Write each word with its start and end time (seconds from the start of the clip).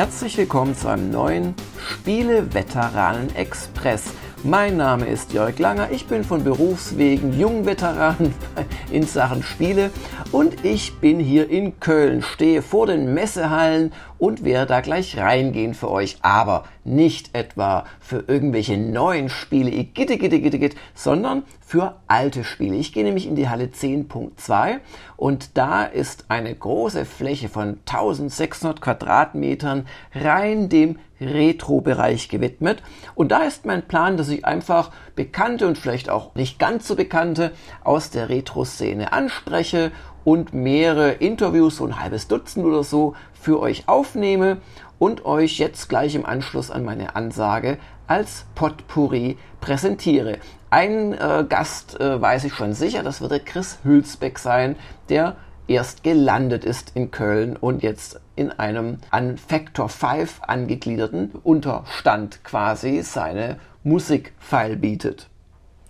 Herzlich 0.00 0.38
willkommen 0.38 0.74
zu 0.74 0.88
einem 0.88 1.10
neuen 1.10 1.54
Spiele-Veteranen 1.86 3.36
Express. 3.36 4.04
Mein 4.42 4.78
Name 4.78 5.04
ist 5.04 5.34
Jörg 5.34 5.58
Langer, 5.58 5.90
ich 5.90 6.06
bin 6.06 6.24
von 6.24 6.42
Berufswegen 6.42 7.38
Jungveteran 7.38 8.32
in 8.90 9.04
Sachen 9.04 9.42
Spiele 9.42 9.90
und 10.32 10.64
ich 10.64 10.98
bin 10.98 11.18
hier 11.18 11.48
in 11.50 11.80
Köln, 11.80 12.22
stehe 12.22 12.62
vor 12.62 12.86
den 12.86 13.14
Messehallen 13.14 13.92
und 14.18 14.44
werde 14.44 14.66
da 14.66 14.80
gleich 14.80 15.16
reingehen 15.16 15.74
für 15.74 15.90
euch, 15.90 16.18
aber 16.22 16.64
nicht 16.84 17.34
etwa 17.34 17.84
für 18.00 18.24
irgendwelche 18.26 18.76
neuen 18.76 19.28
Spiele, 19.28 19.70
gitte, 19.84 20.18
gitte, 20.18 20.40
gitte, 20.40 20.58
gitte, 20.58 20.76
sondern 20.94 21.42
für 21.60 21.96
alte 22.06 22.44
Spiele. 22.44 22.76
Ich 22.76 22.92
gehe 22.92 23.04
nämlich 23.04 23.26
in 23.26 23.36
die 23.36 23.48
Halle 23.48 23.66
10.2 23.66 24.80
und 25.16 25.56
da 25.56 25.84
ist 25.84 26.26
eine 26.28 26.54
große 26.54 27.04
Fläche 27.04 27.48
von 27.48 27.78
1600 27.86 28.80
Quadratmetern 28.80 29.86
rein 30.14 30.68
dem 30.68 30.98
Retro-Bereich 31.20 32.28
gewidmet. 32.28 32.82
Und 33.14 33.30
da 33.30 33.42
ist 33.42 33.66
mein 33.66 33.86
Plan, 33.86 34.16
dass 34.16 34.28
ich 34.28 34.44
einfach 34.44 34.90
Bekannte 35.14 35.66
und 35.66 35.78
vielleicht 35.78 36.08
auch 36.08 36.34
nicht 36.34 36.58
ganz 36.58 36.88
so 36.88 36.96
Bekannte 36.96 37.52
aus 37.84 38.10
der 38.10 38.28
Retro-Szene 38.50 39.12
anspreche 39.12 39.92
und 40.24 40.52
mehrere 40.52 41.12
Interviews, 41.12 41.76
so 41.76 41.86
ein 41.86 42.00
halbes 42.00 42.28
Dutzend 42.28 42.64
oder 42.66 42.82
so, 42.82 43.14
für 43.32 43.60
euch 43.60 43.88
aufnehme 43.88 44.58
und 44.98 45.24
euch 45.24 45.58
jetzt 45.58 45.88
gleich 45.88 46.14
im 46.14 46.26
Anschluss 46.26 46.70
an 46.70 46.84
meine 46.84 47.16
Ansage 47.16 47.78
als 48.06 48.44
Potpourri 48.54 49.38
präsentiere. 49.60 50.38
Ein 50.68 51.14
äh, 51.14 51.44
Gast 51.48 51.98
äh, 52.00 52.20
weiß 52.20 52.44
ich 52.44 52.54
schon 52.54 52.74
sicher, 52.74 53.02
das 53.02 53.20
wird 53.20 53.32
der 53.32 53.40
Chris 53.40 53.78
Hülsbeck 53.82 54.38
sein, 54.38 54.76
der 55.08 55.36
erst 55.68 56.02
gelandet 56.02 56.64
ist 56.64 56.92
in 56.96 57.10
Köln 57.10 57.56
und 57.56 57.82
jetzt 57.82 58.20
in 58.34 58.50
einem 58.50 58.98
an 59.10 59.38
Factor 59.38 59.88
5 59.88 60.42
angegliederten 60.42 61.30
Unterstand 61.44 62.42
quasi 62.44 63.02
seine 63.02 63.58
Musikfile 63.84 64.76
bietet. 64.76 65.30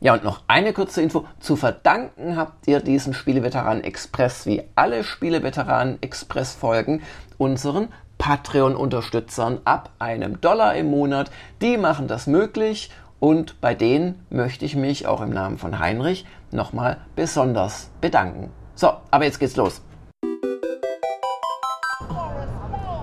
Ja, 0.02 0.14
und 0.14 0.24
noch 0.24 0.40
eine 0.48 0.72
kurze 0.72 1.02
Info. 1.02 1.26
Zu 1.40 1.56
verdanken 1.56 2.36
habt 2.36 2.66
ihr 2.66 2.80
diesen 2.80 3.12
Spieleveteranen 3.12 3.84
Express 3.84 4.46
wie 4.46 4.62
alle 4.74 5.04
Spieleveteranen 5.04 6.02
Express 6.02 6.54
Folgen 6.54 7.02
unseren 7.36 7.88
Patreon-Unterstützern 8.16 9.60
ab 9.66 9.90
einem 9.98 10.40
Dollar 10.40 10.74
im 10.74 10.90
Monat. 10.90 11.30
Die 11.60 11.76
machen 11.76 12.08
das 12.08 12.26
möglich 12.26 12.90
und 13.18 13.60
bei 13.60 13.74
denen 13.74 14.24
möchte 14.30 14.64
ich 14.64 14.74
mich 14.74 15.06
auch 15.06 15.20
im 15.20 15.30
Namen 15.30 15.58
von 15.58 15.78
Heinrich 15.78 16.24
nochmal 16.50 16.96
besonders 17.14 17.90
bedanken. 18.00 18.50
So, 18.74 18.92
aber 19.10 19.24
jetzt 19.24 19.38
geht's 19.38 19.56
los. 19.56 19.82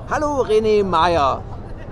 Hallo 0.09 0.41
René 0.41 0.83
Meyer. 0.83 1.43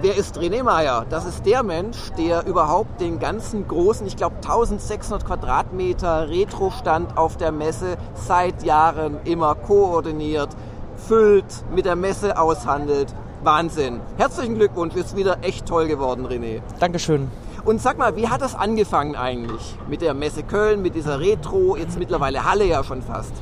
Wer 0.02 0.18
ist 0.18 0.38
René 0.38 0.62
Meyer? 0.62 1.06
Das 1.10 1.26
ist 1.26 1.46
der 1.46 1.64
Mensch, 1.64 2.12
der 2.18 2.46
überhaupt 2.46 3.00
den 3.00 3.18
ganzen 3.18 3.66
großen, 3.66 4.06
ich 4.06 4.18
glaube 4.18 4.36
1600 4.36 5.26
Quadratmeter 5.26 6.30
Retro-Stand 6.30 7.18
auf 7.18 7.38
der 7.38 7.54
Messe 7.54 7.96
seit 8.14 8.64
Jahren 8.64 9.20
immer 9.24 9.56
koordiniert, 9.56 10.50
füllt, 10.98 11.46
mit 11.74 11.86
der 11.86 11.96
Messe 11.96 12.38
aushandelt. 12.38 13.16
Wahnsinn. 13.44 14.02
Herzlichen 14.18 14.56
Glückwunsch, 14.56 14.96
ist 14.96 15.16
wieder 15.16 15.38
echt 15.44 15.66
toll 15.66 15.88
geworden, 15.88 16.28
René. 16.28 16.62
Dankeschön. 16.80 17.32
Und 17.64 17.82
sag 17.82 17.98
mal, 17.98 18.18
wie 18.18 18.28
hat 18.28 18.42
das 18.42 18.54
angefangen 18.54 19.16
eigentlich 19.16 19.78
mit 19.88 20.02
der 20.02 20.14
Messe 20.14 20.44
Köln, 20.44 20.82
mit 20.82 20.96
dieser 20.96 21.22
Retro, 21.22 21.78
jetzt 21.78 21.98
mittlerweile 21.98 22.44
Halle 22.44 22.66
ja 22.66 22.84
schon 22.84 23.02
fast? 23.02 23.34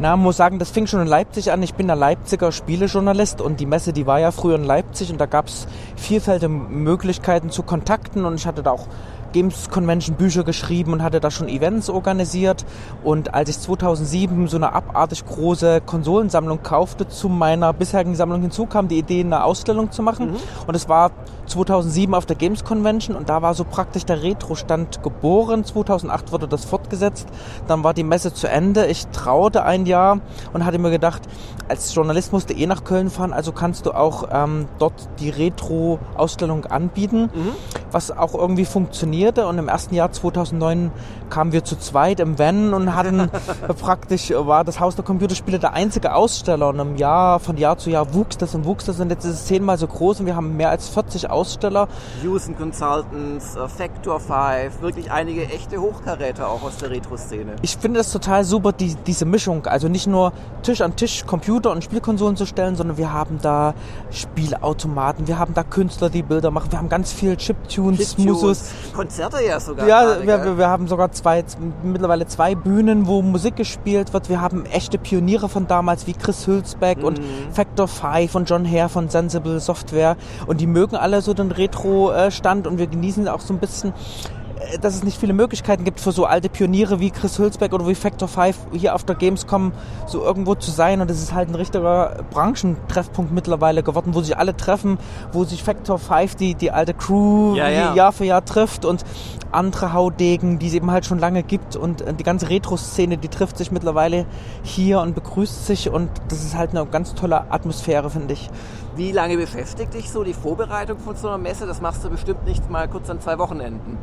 Na, 0.00 0.16
muss 0.16 0.36
sagen, 0.36 0.58
das 0.58 0.70
fing 0.70 0.88
schon 0.88 1.00
in 1.00 1.06
Leipzig 1.06 1.52
an. 1.52 1.62
Ich 1.62 1.74
bin 1.74 1.86
der 1.86 1.94
Leipziger 1.94 2.50
Spielejournalist 2.50 3.40
und 3.40 3.60
die 3.60 3.66
Messe, 3.66 3.92
die 3.92 4.06
war 4.06 4.18
ja 4.18 4.32
früher 4.32 4.56
in 4.56 4.64
Leipzig 4.64 5.12
und 5.12 5.20
da 5.20 5.26
gab 5.26 5.46
es 5.46 5.68
vielfältige 5.94 6.48
Möglichkeiten 6.48 7.50
zu 7.50 7.62
Kontakten 7.62 8.24
und 8.24 8.34
ich 8.34 8.46
hatte 8.46 8.64
da 8.64 8.72
auch 8.72 8.88
Games 9.34 9.68
Convention 9.68 10.16
Bücher 10.16 10.44
geschrieben 10.44 10.92
und 10.92 11.02
hatte 11.02 11.18
da 11.18 11.30
schon 11.30 11.48
Events 11.48 11.90
organisiert. 11.90 12.64
Und 13.02 13.34
als 13.34 13.50
ich 13.50 13.58
2007 13.58 14.46
so 14.46 14.56
eine 14.56 14.72
abartig 14.72 15.26
große 15.26 15.82
Konsolensammlung 15.84 16.62
kaufte, 16.62 17.08
zu 17.08 17.28
meiner 17.28 17.72
bisherigen 17.72 18.14
Sammlung 18.14 18.42
hinzu 18.42 18.66
kam 18.66 18.86
die 18.86 18.96
Idee, 18.96 19.20
eine 19.20 19.44
Ausstellung 19.44 19.90
zu 19.90 20.02
machen. 20.02 20.30
Mhm. 20.30 20.36
Und 20.68 20.74
es 20.76 20.88
war 20.88 21.10
2007 21.46 22.14
auf 22.14 22.26
der 22.26 22.36
Games 22.36 22.64
Convention 22.64 23.16
und 23.16 23.28
da 23.28 23.42
war 23.42 23.54
so 23.54 23.64
praktisch 23.64 24.04
der 24.04 24.22
Retro-Stand 24.22 25.02
geboren. 25.02 25.64
2008 25.64 26.30
wurde 26.30 26.46
das 26.46 26.64
fortgesetzt. 26.64 27.26
Dann 27.66 27.82
war 27.82 27.92
die 27.92 28.04
Messe 28.04 28.32
zu 28.32 28.48
Ende. 28.48 28.86
Ich 28.86 29.08
traute 29.08 29.64
ein 29.64 29.84
Jahr 29.84 30.20
und 30.52 30.64
hatte 30.64 30.78
mir 30.78 30.90
gedacht, 30.90 31.22
als 31.68 31.94
Journalist 31.94 32.32
musst 32.32 32.50
du 32.50 32.54
eh 32.54 32.66
nach 32.66 32.84
Köln 32.84 33.10
fahren, 33.10 33.32
also 33.32 33.52
kannst 33.52 33.86
du 33.86 33.92
auch 33.92 34.28
ähm, 34.32 34.66
dort 34.78 35.08
die 35.18 35.30
Retro-Ausstellung 35.30 36.66
anbieten, 36.66 37.30
mhm. 37.34 37.52
was 37.90 38.10
auch 38.10 38.34
irgendwie 38.34 38.64
funktioniert 38.64 38.94
funktionierte 38.94 39.46
und 39.46 39.58
im 39.58 39.68
ersten 39.68 39.94
Jahr 39.94 40.12
2009 40.12 40.90
kamen 41.30 41.52
wir 41.52 41.64
zu 41.64 41.76
zweit 41.76 42.20
im 42.20 42.38
Van 42.38 42.74
und 42.74 42.94
hatten 42.94 43.30
praktisch, 43.80 44.30
war 44.30 44.62
das 44.64 44.78
Haus 44.78 44.94
der 44.94 45.04
Computerspiele 45.04 45.58
der 45.58 45.72
einzige 45.72 46.14
Aussteller 46.14 46.68
und 46.68 46.78
im 46.78 46.96
Jahr, 46.96 47.40
von 47.40 47.56
Jahr 47.56 47.78
zu 47.78 47.90
Jahr 47.90 48.14
wuchs 48.14 48.36
das 48.36 48.54
und 48.54 48.64
wuchs 48.64 48.84
das 48.84 49.00
und 49.00 49.10
jetzt 49.10 49.24
ist 49.24 49.32
es 49.32 49.46
zehnmal 49.46 49.78
so 49.78 49.86
groß 49.86 50.20
und 50.20 50.26
wir 50.26 50.36
haben 50.36 50.56
mehr 50.56 50.70
als 50.70 50.88
40 50.88 51.30
Aussteller. 51.30 51.88
Houston 52.22 52.56
Consultants, 52.56 53.56
uh, 53.56 53.68
Factor 53.68 54.20
5, 54.20 54.80
wirklich 54.80 55.10
einige 55.10 55.44
echte 55.46 55.80
Hochkaräter 55.80 56.48
auch 56.48 56.62
aus 56.62 56.76
der 56.76 56.90
Retro-Szene. 56.90 57.56
Ich 57.62 57.76
finde 57.76 57.98
das 57.98 58.12
total 58.12 58.44
super, 58.44 58.72
die, 58.72 58.94
diese 59.06 59.24
Mischung, 59.24 59.66
also 59.66 59.88
nicht 59.88 60.06
nur 60.06 60.32
Tisch 60.62 60.82
an 60.82 60.94
Tisch 60.96 61.26
Computer 61.26 61.53
und 61.62 61.84
Spielkonsolen 61.84 62.36
zu 62.36 62.46
stellen, 62.46 62.76
sondern 62.76 62.96
wir 62.96 63.12
haben 63.12 63.38
da 63.40 63.74
Spielautomaten, 64.10 65.26
wir 65.26 65.38
haben 65.38 65.54
da 65.54 65.62
Künstler, 65.62 66.10
die 66.10 66.22
Bilder 66.22 66.50
machen, 66.50 66.72
wir 66.72 66.78
haben 66.78 66.88
ganz 66.88 67.12
viel 67.12 67.36
Chiptunes, 67.36 68.16
Chip 68.16 68.26
Musus, 68.26 68.70
Konzerte 68.94 69.44
ja 69.44 69.60
sogar. 69.60 69.86
Ja, 69.86 70.02
gerade, 70.02 70.26
wir, 70.26 70.58
wir, 70.58 70.68
haben 70.68 70.88
sogar 70.88 71.12
zwei, 71.12 71.44
mittlerweile 71.82 72.26
zwei 72.26 72.54
Bühnen, 72.54 73.06
wo 73.06 73.22
Musik 73.22 73.56
gespielt 73.56 74.12
wird. 74.12 74.28
Wir 74.28 74.40
haben 74.40 74.66
echte 74.66 74.98
Pioniere 74.98 75.48
von 75.48 75.66
damals 75.66 76.06
wie 76.06 76.12
Chris 76.12 76.46
Hülsbeck 76.46 76.98
mhm. 76.98 77.04
und 77.04 77.20
Factor 77.52 77.88
5 77.88 78.34
und 78.34 78.50
John 78.50 78.70
Hare 78.70 78.88
von 78.88 79.08
Sensible 79.08 79.60
Software. 79.60 80.16
Und 80.46 80.60
die 80.60 80.66
mögen 80.66 80.96
alle 80.96 81.20
so 81.20 81.34
den 81.34 81.50
Retro-Stand 81.50 82.66
und 82.66 82.78
wir 82.78 82.86
genießen 82.86 83.28
auch 83.28 83.40
so 83.40 83.54
ein 83.54 83.58
bisschen 83.58 83.90
äh, 83.90 84.43
dass 84.80 84.94
es 84.94 85.04
nicht 85.04 85.18
viele 85.18 85.32
Möglichkeiten 85.32 85.84
gibt 85.84 86.00
für 86.00 86.12
so 86.12 86.26
alte 86.26 86.48
Pioniere 86.48 87.00
wie 87.00 87.10
Chris 87.10 87.38
Hülsbeck 87.38 87.72
oder 87.72 87.86
wie 87.86 87.94
Factor 87.94 88.28
5 88.28 88.56
hier 88.72 88.94
auf 88.94 89.04
der 89.04 89.16
Gamescom 89.16 89.72
so 90.06 90.22
irgendwo 90.22 90.54
zu 90.54 90.70
sein. 90.70 91.00
Und 91.00 91.10
es 91.10 91.22
ist 91.22 91.34
halt 91.34 91.48
ein 91.48 91.54
richtiger 91.54 92.24
Branchentreffpunkt 92.30 93.32
mittlerweile 93.32 93.82
geworden, 93.82 94.14
wo 94.14 94.22
sich 94.22 94.36
alle 94.36 94.56
treffen, 94.56 94.98
wo 95.32 95.44
sich 95.44 95.62
Factor 95.62 95.98
5, 95.98 96.34
die, 96.36 96.54
die 96.54 96.70
alte 96.70 96.94
Crew, 96.94 97.54
ja, 97.54 97.68
ja. 97.68 97.94
Jahr 97.94 98.12
für 98.12 98.24
Jahr 98.24 98.44
trifft 98.44 98.84
und 98.84 99.04
andere 99.52 99.92
Haudegen, 99.92 100.58
die 100.58 100.66
es 100.68 100.74
eben 100.74 100.90
halt 100.90 101.06
schon 101.06 101.18
lange 101.18 101.42
gibt. 101.42 101.76
Und 101.76 102.02
äh, 102.02 102.12
die 102.14 102.24
ganze 102.24 102.50
Retro-Szene, 102.50 103.16
die 103.18 103.28
trifft 103.28 103.56
sich 103.58 103.70
mittlerweile 103.70 104.26
hier 104.62 105.00
und 105.00 105.14
begrüßt 105.14 105.66
sich. 105.66 105.90
Und 105.90 106.10
das 106.28 106.44
ist 106.44 106.56
halt 106.56 106.70
eine 106.70 106.84
ganz 106.86 107.14
tolle 107.14 107.50
Atmosphäre, 107.50 108.10
finde 108.10 108.34
ich. 108.34 108.50
Wie 108.96 109.12
lange 109.12 109.36
beschäftigt 109.36 109.94
dich 109.94 110.10
so 110.10 110.22
die 110.22 110.34
Vorbereitung 110.34 110.98
von 110.98 111.16
so 111.16 111.28
einer 111.28 111.38
Messe? 111.38 111.66
Das 111.66 111.80
machst 111.80 112.04
du 112.04 112.10
bestimmt 112.10 112.46
nicht 112.46 112.70
mal 112.70 112.88
kurz 112.88 113.10
an 113.10 113.20
zwei 113.20 113.38
Wochenenden 113.38 113.98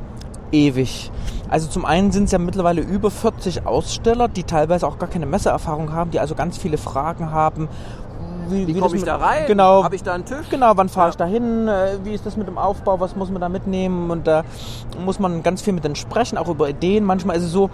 ewig. 0.52 1.12
Also 1.50 1.68
zum 1.68 1.84
einen 1.84 2.12
sind 2.12 2.26
es 2.26 2.32
ja 2.32 2.38
mittlerweile 2.38 2.82
über 2.82 3.12
40 3.12 3.66
Aussteller, 3.66 4.28
die 4.28 4.44
teilweise 4.44 4.88
auch 4.88 5.00
gar 5.00 5.10
keine 5.10 5.26
Messeerfahrung 5.26 5.92
haben, 5.92 6.12
die 6.12 6.20
also 6.20 6.34
ganz 6.34 6.58
viele 6.58 6.78
Fragen 6.78 7.32
haben 7.32 7.68
wie, 8.52 8.68
wie, 8.68 8.76
wie 8.76 8.80
komme 8.80 8.96
ich 8.96 9.04
da 9.04 9.18
rein? 9.18 9.46
Genau. 9.48 9.84
Habe 9.84 9.96
ich 9.96 10.04
da 10.04 10.14
einen 10.14 10.26
Tisch? 10.26 10.50
Genau, 10.50 10.74
wann 10.76 10.90
fahre 10.90 11.08
ja. 11.08 11.10
ich 11.12 11.18
da 11.18 11.26
hin? 11.26 11.68
Äh, 11.68 11.98
wie 12.04 12.14
ist 12.14 12.26
das 12.26 12.38
mit 12.38 12.48
dem 12.48 12.58
Aufbau? 12.58 13.00
Was 13.00 13.16
muss 13.16 13.30
man 13.30 13.42
da 13.42 13.50
mitnehmen? 13.50 14.12
Und 14.12 14.28
da 14.28 14.44
muss 15.04 15.20
man 15.20 15.44
ganz 15.44 15.62
viel 15.62 15.74
mit 15.74 15.84
denen 15.84 15.96
sprechen, 15.96 16.38
auch 16.38 16.48
über 16.48 16.70
Ideen. 16.70 17.04
Manchmal 17.04 17.38
ist 17.38 17.44
es 17.44 17.52
so, 17.52 17.70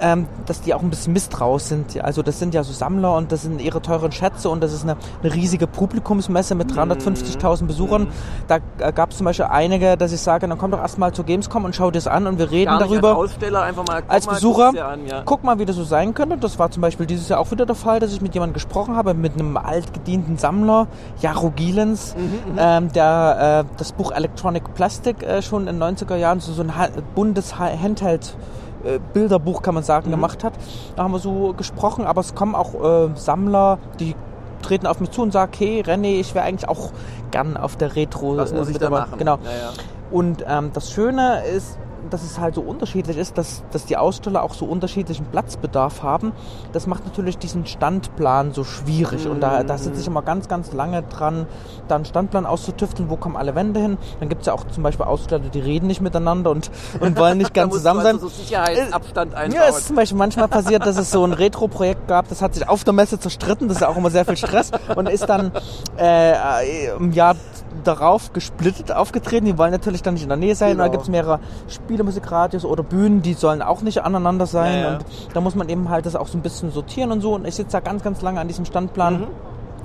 ähm, 0.00 0.26
dass 0.46 0.60
die 0.60 0.74
auch 0.74 0.82
ein 0.82 0.90
bisschen 0.90 1.12
misstrauisch 1.12 1.62
sind. 1.62 2.02
Also 2.02 2.22
das 2.22 2.38
sind 2.38 2.54
ja 2.54 2.64
so 2.64 2.72
Sammler 2.72 3.16
und 3.16 3.32
das 3.32 3.42
sind 3.42 3.60
ihre 3.60 3.80
teuren 3.80 4.12
Schätze 4.12 4.48
und 4.50 4.62
das 4.62 4.72
ist 4.72 4.82
eine, 4.82 4.96
eine 5.22 5.34
riesige 5.34 5.66
Publikumsmesse 5.66 6.54
mit 6.54 6.70
350.000 6.72 7.62
mhm. 7.62 7.66
Besuchern. 7.66 8.08
Da 8.48 8.58
äh, 8.78 8.92
gab 8.92 9.10
es 9.10 9.18
zum 9.18 9.24
Beispiel 9.24 9.46
einige, 9.46 9.96
dass 9.96 10.12
ich 10.12 10.20
sage, 10.20 10.48
dann 10.48 10.58
komm 10.58 10.70
doch 10.70 10.80
erstmal 10.80 11.12
zur 11.12 11.24
Gamescom 11.24 11.64
und 11.64 11.74
schau 11.74 11.90
dir 11.90 11.98
das 11.98 12.06
an 12.06 12.26
und 12.26 12.38
wir 12.38 12.50
reden 12.50 12.78
darüber. 12.78 13.10
Als 13.10 13.32
Aussteller 13.32 13.62
einfach 13.62 13.86
mal 13.86 14.02
als 14.08 14.26
Besucher. 14.26 14.68
An, 14.68 15.06
ja. 15.06 15.22
Guck 15.24 15.44
mal, 15.44 15.58
wie 15.58 15.64
das 15.64 15.76
so 15.76 15.84
sein 15.84 16.14
könnte. 16.14 16.36
Das 16.36 16.58
war 16.58 16.70
zum 16.70 16.80
Beispiel 16.80 17.06
dieses 17.06 17.28
Jahr 17.28 17.40
auch 17.40 17.50
wieder 17.50 17.66
der 17.66 17.74
Fall, 17.74 18.00
dass 18.00 18.12
ich 18.12 18.20
mit 18.20 18.34
jemandem 18.34 18.54
gesprochen 18.54 18.96
habe, 18.96 19.14
mit 19.14 19.34
einem 19.34 19.56
altgedienten 19.56 20.21
berühmten 20.22 20.38
Sammler, 20.38 20.86
Jaro 21.20 21.50
Gielens, 21.50 22.14
mhm, 22.16 22.52
mhm, 22.52 22.58
ähm, 22.58 22.92
der 22.92 23.64
äh, 23.68 23.76
das 23.78 23.92
Buch 23.92 24.12
Electronic 24.12 24.74
Plastic 24.74 25.22
äh, 25.22 25.42
schon 25.42 25.66
in 25.66 25.78
den 25.78 25.96
90er 25.96 26.16
Jahren 26.16 26.40
so, 26.40 26.52
so 26.52 26.62
ein 26.62 26.72
buntes 27.14 27.58
Handheld 27.58 28.36
äh, 28.84 28.98
Bilderbuch, 29.12 29.62
kann 29.62 29.74
man 29.74 29.84
sagen, 29.84 30.08
mhm. 30.08 30.12
gemacht 30.12 30.44
hat. 30.44 30.54
Da 30.96 31.04
haben 31.04 31.12
wir 31.12 31.18
so 31.18 31.54
gesprochen, 31.56 32.04
aber 32.04 32.20
es 32.20 32.34
kommen 32.34 32.54
auch 32.54 32.74
äh, 32.74 33.10
Sammler, 33.14 33.78
die 34.00 34.14
treten 34.62 34.86
auf 34.86 35.00
mich 35.00 35.10
zu 35.10 35.22
und 35.22 35.32
sagen, 35.32 35.52
hey 35.58 35.82
René, 35.82 36.20
ich 36.20 36.34
wäre 36.34 36.44
eigentlich 36.44 36.68
auch 36.68 36.92
gern 37.32 37.56
auf 37.56 37.76
der 37.76 37.96
Retro. 37.96 38.36
Was 38.36 38.52
muss 38.52 38.68
ich 38.68 38.78
da 38.78 38.90
machen? 38.90 39.18
Genau. 39.18 39.38
Ja, 39.44 39.50
ja. 39.50 39.70
Und 40.10 40.44
ähm, 40.46 40.70
das 40.72 40.92
Schöne 40.92 41.44
ist, 41.44 41.78
dass 42.10 42.22
es 42.22 42.38
halt 42.38 42.54
so 42.54 42.60
unterschiedlich 42.60 43.16
ist, 43.16 43.38
dass, 43.38 43.62
dass 43.70 43.84
die 43.86 43.96
Aussteller 43.96 44.42
auch 44.42 44.54
so 44.54 44.64
unterschiedlichen 44.64 45.26
Platzbedarf 45.26 46.02
haben, 46.02 46.32
das 46.72 46.86
macht 46.86 47.04
natürlich 47.04 47.38
diesen 47.38 47.66
Standplan 47.66 48.52
so 48.52 48.64
schwierig. 48.64 49.26
Und 49.28 49.40
da, 49.40 49.62
da 49.62 49.78
sitze 49.78 50.00
ich 50.00 50.06
immer 50.06 50.22
ganz, 50.22 50.48
ganz 50.48 50.72
lange 50.72 51.02
dran, 51.02 51.46
da 51.88 51.96
einen 51.96 52.04
Standplan 52.04 52.46
auszutüfteln, 52.46 53.10
wo 53.10 53.16
kommen 53.16 53.36
alle 53.36 53.54
Wände 53.54 53.80
hin. 53.80 53.98
Dann 54.20 54.28
gibt 54.28 54.42
es 54.42 54.46
ja 54.46 54.52
auch 54.52 54.64
zum 54.68 54.82
Beispiel 54.82 55.06
Aussteller, 55.06 55.48
die 55.48 55.60
reden 55.60 55.86
nicht 55.86 56.00
miteinander 56.00 56.50
und, 56.50 56.70
und 57.00 57.18
wollen 57.18 57.38
nicht 57.38 57.54
ganz 57.54 57.72
zusammen 57.72 58.02
sein. 58.02 58.16
Also 58.16 58.28
so 58.28 58.42
Sicherheitsabstand 58.42 59.34
einbauen. 59.34 59.60
Ja, 59.60 59.68
es 59.68 59.78
ist 59.78 59.86
zum 59.88 59.96
Beispiel 59.96 60.18
manchmal 60.18 60.48
passiert, 60.48 60.86
dass 60.86 60.96
es 60.96 61.10
so 61.10 61.24
ein 61.24 61.32
Retro-Projekt 61.32 62.08
gab, 62.08 62.28
das 62.28 62.42
hat 62.42 62.54
sich 62.54 62.68
auf 62.68 62.84
der 62.84 62.92
Messe 62.92 63.18
zerstritten, 63.18 63.68
das 63.68 63.78
ist 63.78 63.80
ja 63.80 63.88
auch 63.88 63.96
immer 63.96 64.10
sehr 64.10 64.24
viel 64.24 64.36
Stress 64.36 64.70
und 64.94 65.08
ist 65.08 65.28
dann 65.28 65.52
äh, 65.98 66.88
im 66.96 67.12
Jahr 67.12 67.36
darauf 67.84 68.32
gesplittet 68.32 68.92
aufgetreten. 68.92 69.46
Die 69.46 69.58
wollen 69.58 69.72
natürlich 69.72 70.02
dann 70.02 70.14
nicht 70.14 70.22
in 70.22 70.28
der 70.28 70.38
Nähe 70.38 70.54
sein. 70.54 70.72
Genau. 70.72 70.84
Da 70.84 70.88
gibt 70.88 71.02
es 71.02 71.08
mehrere 71.08 71.40
Spielemusikradios 71.68 72.64
oder 72.64 72.82
Bühnen, 72.82 73.22
die 73.22 73.34
sollen 73.34 73.62
auch 73.62 73.82
nicht 73.82 74.02
aneinander 74.02 74.46
sein. 74.46 74.74
Ja, 74.74 74.80
ja. 74.80 74.96
Und 74.96 75.04
da 75.34 75.40
muss 75.40 75.54
man 75.54 75.68
eben 75.68 75.88
halt 75.88 76.06
das 76.06 76.16
auch 76.16 76.28
so 76.28 76.38
ein 76.38 76.42
bisschen 76.42 76.70
sortieren 76.70 77.12
und 77.12 77.20
so. 77.20 77.34
Und 77.34 77.46
ich 77.46 77.54
sitze 77.54 77.72
da 77.72 77.80
ganz, 77.80 78.02
ganz 78.02 78.22
lange 78.22 78.40
an 78.40 78.48
diesem 78.48 78.64
Standplan. 78.64 79.20
Mhm. 79.20 79.26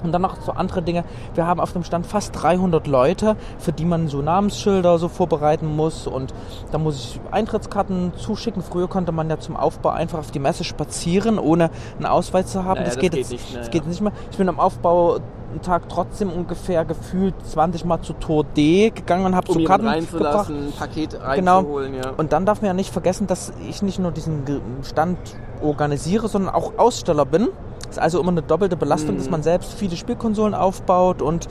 Und 0.04 0.12
dann 0.12 0.22
noch 0.22 0.42
so 0.42 0.52
andere 0.52 0.82
Dinge. 0.82 1.04
Wir 1.34 1.48
haben 1.48 1.60
auf 1.60 1.74
dem 1.74 1.84
Stand 1.84 2.06
fast 2.06 2.42
300 2.42 2.88
Leute, 2.88 3.36
für 3.60 3.72
die 3.72 3.86
man 3.86 4.08
so 4.08 4.22
Namensschilder 4.22 4.98
so 4.98 5.08
vorbereiten 5.08 5.76
muss. 5.76 6.08
Und 6.08 6.34
da 6.72 6.78
muss 6.78 7.00
ich 7.00 7.20
Eintrittskarten 7.32 8.14
zuschicken. 8.18 8.62
Früher 8.62 8.88
konnte 8.88 9.12
man 9.12 9.30
ja 9.30 9.40
zum 9.40 9.56
Aufbau 9.56 9.90
einfach 9.90 10.20
auf 10.20 10.32
die 10.32 10.40
Messe 10.40 10.64
spazieren, 10.64 11.40
ohne 11.40 11.70
einen 11.98 12.06
Ausweis 12.06 12.48
zu 12.48 12.64
haben. 12.64 12.80
Naja, 12.80 12.86
das, 12.86 12.96
das, 12.96 13.02
geht, 13.02 13.12
geht 13.12 13.20
jetzt, 13.22 13.32
nicht 13.32 13.52
mehr, 13.52 13.60
das 13.62 13.72
geht 13.72 13.88
nicht 13.88 14.02
mehr. 14.02 14.12
Ich 14.32 14.38
bin 14.38 14.50
am 14.50 14.60
Aufbau 14.60 15.20
Tag 15.62 15.90
trotzdem 15.90 16.32
ungefähr 16.32 16.86
gefühlt 16.86 17.34
20 17.46 17.86
Mal 17.86 18.02
zu 18.02 18.14
Tor 18.14 18.44
D 18.44 18.90
gegangen 18.90 19.26
und 19.26 19.36
habe 19.36 19.52
um 19.52 19.60
so 19.60 19.64
Karten 19.64 19.86
gebracht. 19.86 20.50
ein 20.50 20.74
Paket 20.78 21.18
Genau. 21.36 21.80
ja. 21.80 22.12
Und 22.18 22.34
dann 22.34 22.46
darf 22.46 22.62
man 22.62 22.68
ja 22.68 22.74
nicht 22.74 22.92
vergessen, 22.92 23.28
dass 23.28 23.54
ich 23.68 23.82
nicht 23.82 24.00
nur 24.00 24.12
diesen 24.12 24.44
Stand 24.84 25.18
organisiere, 25.62 26.28
sondern 26.28 26.54
auch 26.54 26.74
Aussteller 26.78 27.26
bin. 27.26 27.50
Ist 27.90 28.00
also 28.00 28.20
immer 28.20 28.32
eine 28.32 28.42
doppelte 28.42 28.76
Belastung, 28.76 29.16
Mhm. 29.16 29.20
dass 29.20 29.30
man 29.30 29.44
selbst 29.44 29.74
viele 29.74 29.96
Spielkonsolen 29.96 30.54
aufbaut 30.54 31.22
und 31.22 31.48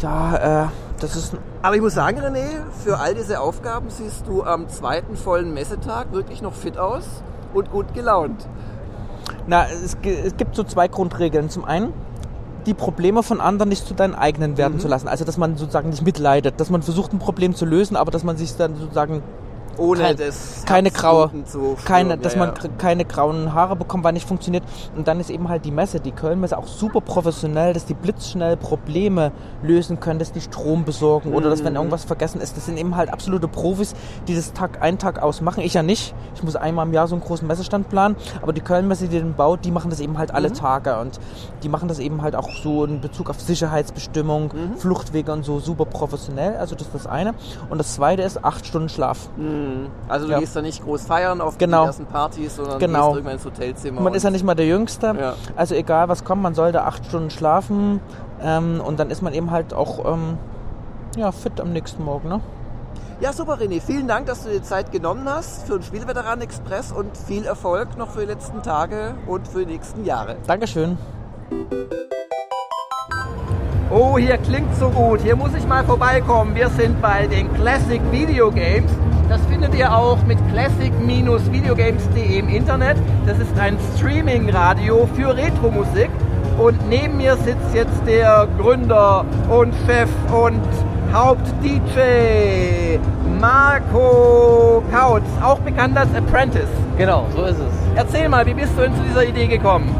ja, 0.00 0.64
äh, 0.64 0.66
das 1.00 1.16
ist 1.16 1.34
Aber 1.62 1.74
ich 1.76 1.82
muss 1.82 1.94
sagen, 1.94 2.18
René, 2.20 2.44
für 2.84 2.98
all 2.98 3.14
diese 3.14 3.40
Aufgaben 3.40 3.88
siehst 3.90 4.26
du 4.26 4.42
am 4.44 4.68
zweiten 4.68 5.16
vollen 5.16 5.52
Messetag 5.54 6.12
wirklich 6.12 6.42
noch 6.42 6.52
fit 6.54 6.78
aus 6.78 7.04
und 7.54 7.70
gut 7.70 7.92
gelaunt. 7.94 8.46
Na, 9.46 9.66
es, 9.66 9.96
es 10.02 10.36
gibt 10.36 10.54
so 10.56 10.64
zwei 10.64 10.88
Grundregeln. 10.88 11.48
Zum 11.50 11.64
einen, 11.64 11.92
die 12.66 12.74
Probleme 12.74 13.22
von 13.22 13.40
anderen 13.40 13.68
nicht 13.68 13.86
zu 13.86 13.94
deinen 13.94 14.14
eigenen 14.14 14.56
werden 14.56 14.74
Mhm. 14.74 14.80
zu 14.80 14.88
lassen. 14.88 15.08
Also, 15.08 15.24
dass 15.24 15.36
man 15.38 15.56
sozusagen 15.56 15.90
nicht 15.90 16.02
mitleidet, 16.02 16.58
dass 16.60 16.70
man 16.70 16.82
versucht, 16.82 17.12
ein 17.12 17.18
Problem 17.18 17.54
zu 17.54 17.64
lösen, 17.64 17.96
aber 17.96 18.10
dass 18.10 18.24
man 18.24 18.36
sich 18.36 18.56
dann 18.56 18.76
sozusagen 18.76 19.22
Ohne 19.78 20.00
Kein- 20.00 20.16
das 20.16 20.64
keine 20.66 20.90
graue, 20.90 21.30
keine, 21.84 22.16
dass 22.18 22.32
ja, 22.34 22.38
man 22.38 22.48
ja. 22.62 22.68
keine 22.78 23.04
grauen 23.04 23.52
Haare 23.52 23.76
bekommt, 23.76 24.04
weil 24.04 24.12
nicht 24.14 24.26
funktioniert. 24.26 24.64
Und 24.96 25.06
dann 25.08 25.20
ist 25.20 25.30
eben 25.30 25.48
halt 25.48 25.64
die 25.64 25.70
Messe, 25.70 26.00
die 26.00 26.12
Kölnmesse 26.12 26.56
auch 26.58 26.66
super 26.66 27.00
professionell, 27.00 27.72
dass 27.72 27.84
die 27.84 27.94
blitzschnell 27.94 28.56
Probleme 28.56 29.32
lösen 29.62 30.00
können, 30.00 30.18
dass 30.18 30.32
die 30.32 30.40
Strom 30.40 30.84
besorgen 30.84 31.34
oder 31.34 31.50
dass 31.50 31.62
wenn 31.64 31.72
Mhm. 31.74 31.76
irgendwas 31.78 32.04
vergessen 32.04 32.40
ist. 32.40 32.56
Das 32.56 32.66
sind 32.66 32.78
eben 32.78 32.96
halt 32.96 33.12
absolute 33.12 33.48
Profis, 33.48 33.94
die 34.28 34.34
das 34.34 34.52
Tag 34.52 34.82
ein 34.82 34.98
Tag 34.98 35.22
aus 35.22 35.40
machen. 35.40 35.62
Ich 35.62 35.74
ja 35.74 35.82
nicht. 35.82 36.14
Ich 36.34 36.42
muss 36.42 36.56
einmal 36.56 36.86
im 36.86 36.92
Jahr 36.92 37.06
so 37.08 37.14
einen 37.14 37.22
großen 37.24 37.46
Messestand 37.46 37.88
planen. 37.88 38.16
Aber 38.42 38.52
die 38.52 38.60
Kölnmesse, 38.60 39.08
die 39.08 39.18
den 39.18 39.34
baut, 39.34 39.64
die 39.64 39.70
machen 39.70 39.90
das 39.90 40.00
eben 40.00 40.18
halt 40.18 40.32
alle 40.32 40.48
Mhm. 40.50 40.54
Tage. 40.54 40.98
Und 40.98 41.18
die 41.62 41.68
machen 41.68 41.88
das 41.88 41.98
eben 41.98 42.22
halt 42.22 42.34
auch 42.36 42.48
so 42.62 42.84
in 42.84 43.00
Bezug 43.00 43.30
auf 43.30 43.40
Sicherheitsbestimmung, 43.40 44.52
Mhm. 44.54 44.76
Fluchtwege 44.78 45.32
und 45.32 45.44
so 45.44 45.60
super 45.60 45.84
professionell. 45.84 46.56
Also 46.56 46.74
das 46.74 46.86
ist 46.86 46.94
das 46.94 47.06
eine. 47.06 47.34
Und 47.70 47.78
das 47.78 47.94
zweite 47.94 48.22
ist 48.22 48.44
acht 48.44 48.66
Stunden 48.66 48.88
Schlaf. 48.88 49.28
Mhm. 49.36 49.65
Also 50.08 50.26
du 50.26 50.32
Ja. 50.32 50.38
gehst 50.40 50.54
da 50.56 50.62
nicht 50.62 50.82
groß 50.84 51.02
feiern 51.06 51.40
auf 51.40 51.58
Genau. 51.58 51.82
diversen 51.82 52.06
Partys, 52.06 52.56
sondern 52.56 52.78
Genau. 52.78 52.98
gehst 53.08 53.16
irgendwann 53.16 53.34
ins 53.34 53.44
Hotelzimmer. 53.44 54.00
Man 54.00 54.14
ist 54.14 54.22
ja 54.22 54.30
nicht 54.30 54.44
mal 54.44 54.54
der 54.54 54.66
Jüngste. 54.66 55.14
Ja. 55.18 55.34
Also 55.56 55.74
egal 55.74 56.08
was 56.08 56.24
kommt, 56.24 56.42
man 56.42 56.54
sollte 56.54 56.82
acht 56.82 57.04
Stunden 57.06 57.30
schlafen 57.30 58.00
ähm, 58.42 58.80
und 58.84 58.98
dann 59.00 59.10
ist 59.10 59.22
man 59.22 59.32
eben 59.34 59.50
halt 59.50 59.74
auch 59.74 60.04
ähm, 60.12 60.38
ja, 61.16 61.32
fit 61.32 61.60
am 61.60 61.72
nächsten 61.72 62.04
Morgen. 62.04 62.28
Ne? 62.28 62.40
Ja, 63.20 63.32
super, 63.32 63.54
René. 63.54 63.80
Vielen 63.80 64.06
Dank, 64.08 64.26
dass 64.26 64.42
du 64.44 64.50
dir 64.50 64.62
Zeit 64.62 64.92
genommen 64.92 65.26
hast 65.26 65.66
für 65.66 65.78
den 65.78 65.82
Spielveteran 65.82 66.42
Express 66.42 66.92
und 66.92 67.16
viel 67.16 67.46
Erfolg 67.46 67.96
noch 67.96 68.10
für 68.10 68.20
die 68.20 68.26
letzten 68.26 68.62
Tage 68.62 69.14
und 69.26 69.48
für 69.48 69.60
die 69.64 69.72
nächsten 69.72 70.04
Jahre. 70.04 70.36
Dankeschön. 70.46 70.98
Oh, 73.90 74.18
hier 74.18 74.36
klingt 74.38 74.74
so 74.76 74.90
gut. 74.90 75.20
Hier 75.22 75.36
muss 75.36 75.54
ich 75.54 75.66
mal 75.66 75.84
vorbeikommen. 75.84 76.54
Wir 76.54 76.68
sind 76.68 77.00
bei 77.00 77.26
den 77.26 77.52
Classic 77.54 78.02
Video 78.10 78.50
Games. 78.50 78.90
Das 79.28 79.40
findet 79.46 79.74
ihr 79.74 79.92
auch 79.92 80.18
mit 80.24 80.38
classic-videogames.de 80.52 82.38
im 82.38 82.48
Internet. 82.48 82.96
Das 83.26 83.38
ist 83.38 83.58
ein 83.58 83.76
Streaming-Radio 83.96 85.08
für 85.14 85.36
Retro-Musik. 85.36 86.10
Und 86.58 86.88
neben 86.88 87.16
mir 87.16 87.36
sitzt 87.36 87.74
jetzt 87.74 88.06
der 88.06 88.46
Gründer 88.58 89.24
und 89.50 89.74
Chef 89.84 90.08
und 90.32 90.62
Haupt-DJ 91.12 92.98
Marco 93.40 94.82
Kautz, 94.92 95.24
auch 95.42 95.58
bekannt 95.58 95.98
als 95.98 96.14
Apprentice. 96.14 96.68
Genau, 96.96 97.26
so 97.34 97.44
ist 97.44 97.58
es. 97.58 97.74
Erzähl 97.96 98.28
mal, 98.28 98.46
wie 98.46 98.54
bist 98.54 98.72
du 98.76 98.82
denn 98.82 98.94
zu 98.94 99.02
dieser 99.02 99.24
Idee 99.24 99.48
gekommen? 99.48 99.94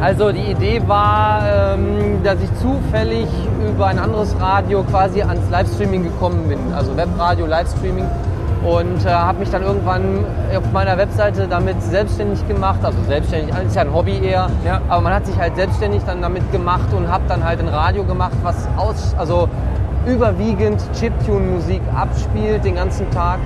Also 0.00 0.32
die 0.32 0.50
Idee 0.50 0.82
war, 0.86 1.42
ähm, 1.74 2.22
dass 2.24 2.36
ich 2.42 2.50
zufällig 2.60 3.28
über 3.66 3.86
ein 3.86 3.98
anderes 3.98 4.34
Radio 4.40 4.82
quasi 4.82 5.22
ans 5.22 5.48
Livestreaming 5.50 6.04
gekommen 6.04 6.48
bin, 6.48 6.58
also 6.74 6.96
Webradio, 6.96 7.46
Livestreaming 7.46 8.06
und 8.64 9.06
äh, 9.06 9.10
habe 9.10 9.38
mich 9.38 9.50
dann 9.50 9.62
irgendwann 9.62 10.24
auf 10.56 10.70
meiner 10.72 10.98
Webseite 10.98 11.46
damit 11.48 11.82
selbstständig 11.82 12.46
gemacht, 12.46 12.80
also 12.82 12.98
selbstständig, 13.08 13.54
ist 13.66 13.74
ja 13.76 13.82
ein 13.82 13.92
Hobby 13.94 14.18
eher, 14.22 14.48
Ja. 14.66 14.80
aber 14.88 15.00
man 15.02 15.14
hat 15.14 15.26
sich 15.26 15.36
halt 15.38 15.56
selbstständig 15.56 16.02
dann 16.06 16.20
damit 16.20 16.50
gemacht 16.52 16.92
und 16.94 17.08
habe 17.10 17.24
dann 17.28 17.42
halt 17.44 17.60
ein 17.60 17.68
Radio 17.68 18.04
gemacht, 18.04 18.32
was 18.42 18.68
aus, 18.76 19.14
also 19.18 19.48
überwiegend 20.06 20.80
Chiptune-Musik 20.98 21.80
abspielt 21.94 22.64
den 22.64 22.74
ganzen 22.74 23.10
Tag. 23.10 23.38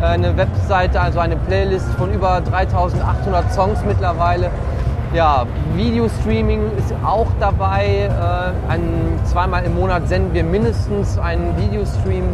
Äh, 0.00 0.06
Eine 0.06 0.36
Webseite, 0.36 1.00
also 1.00 1.18
eine 1.20 1.36
Playlist 1.36 1.88
von 1.98 2.12
über 2.12 2.40
3800 2.40 3.52
Songs 3.52 3.78
mittlerweile. 3.86 4.50
Ja, 5.14 5.46
Videostreaming 5.74 6.60
ist 6.76 6.92
auch 7.04 7.26
dabei. 7.40 8.08
Äh, 8.08 8.70
Ein, 8.72 9.18
zweimal 9.24 9.64
im 9.64 9.74
Monat 9.74 10.06
senden 10.08 10.34
wir 10.34 10.44
mindestens 10.44 11.18
einen 11.18 11.56
Videostream 11.56 12.24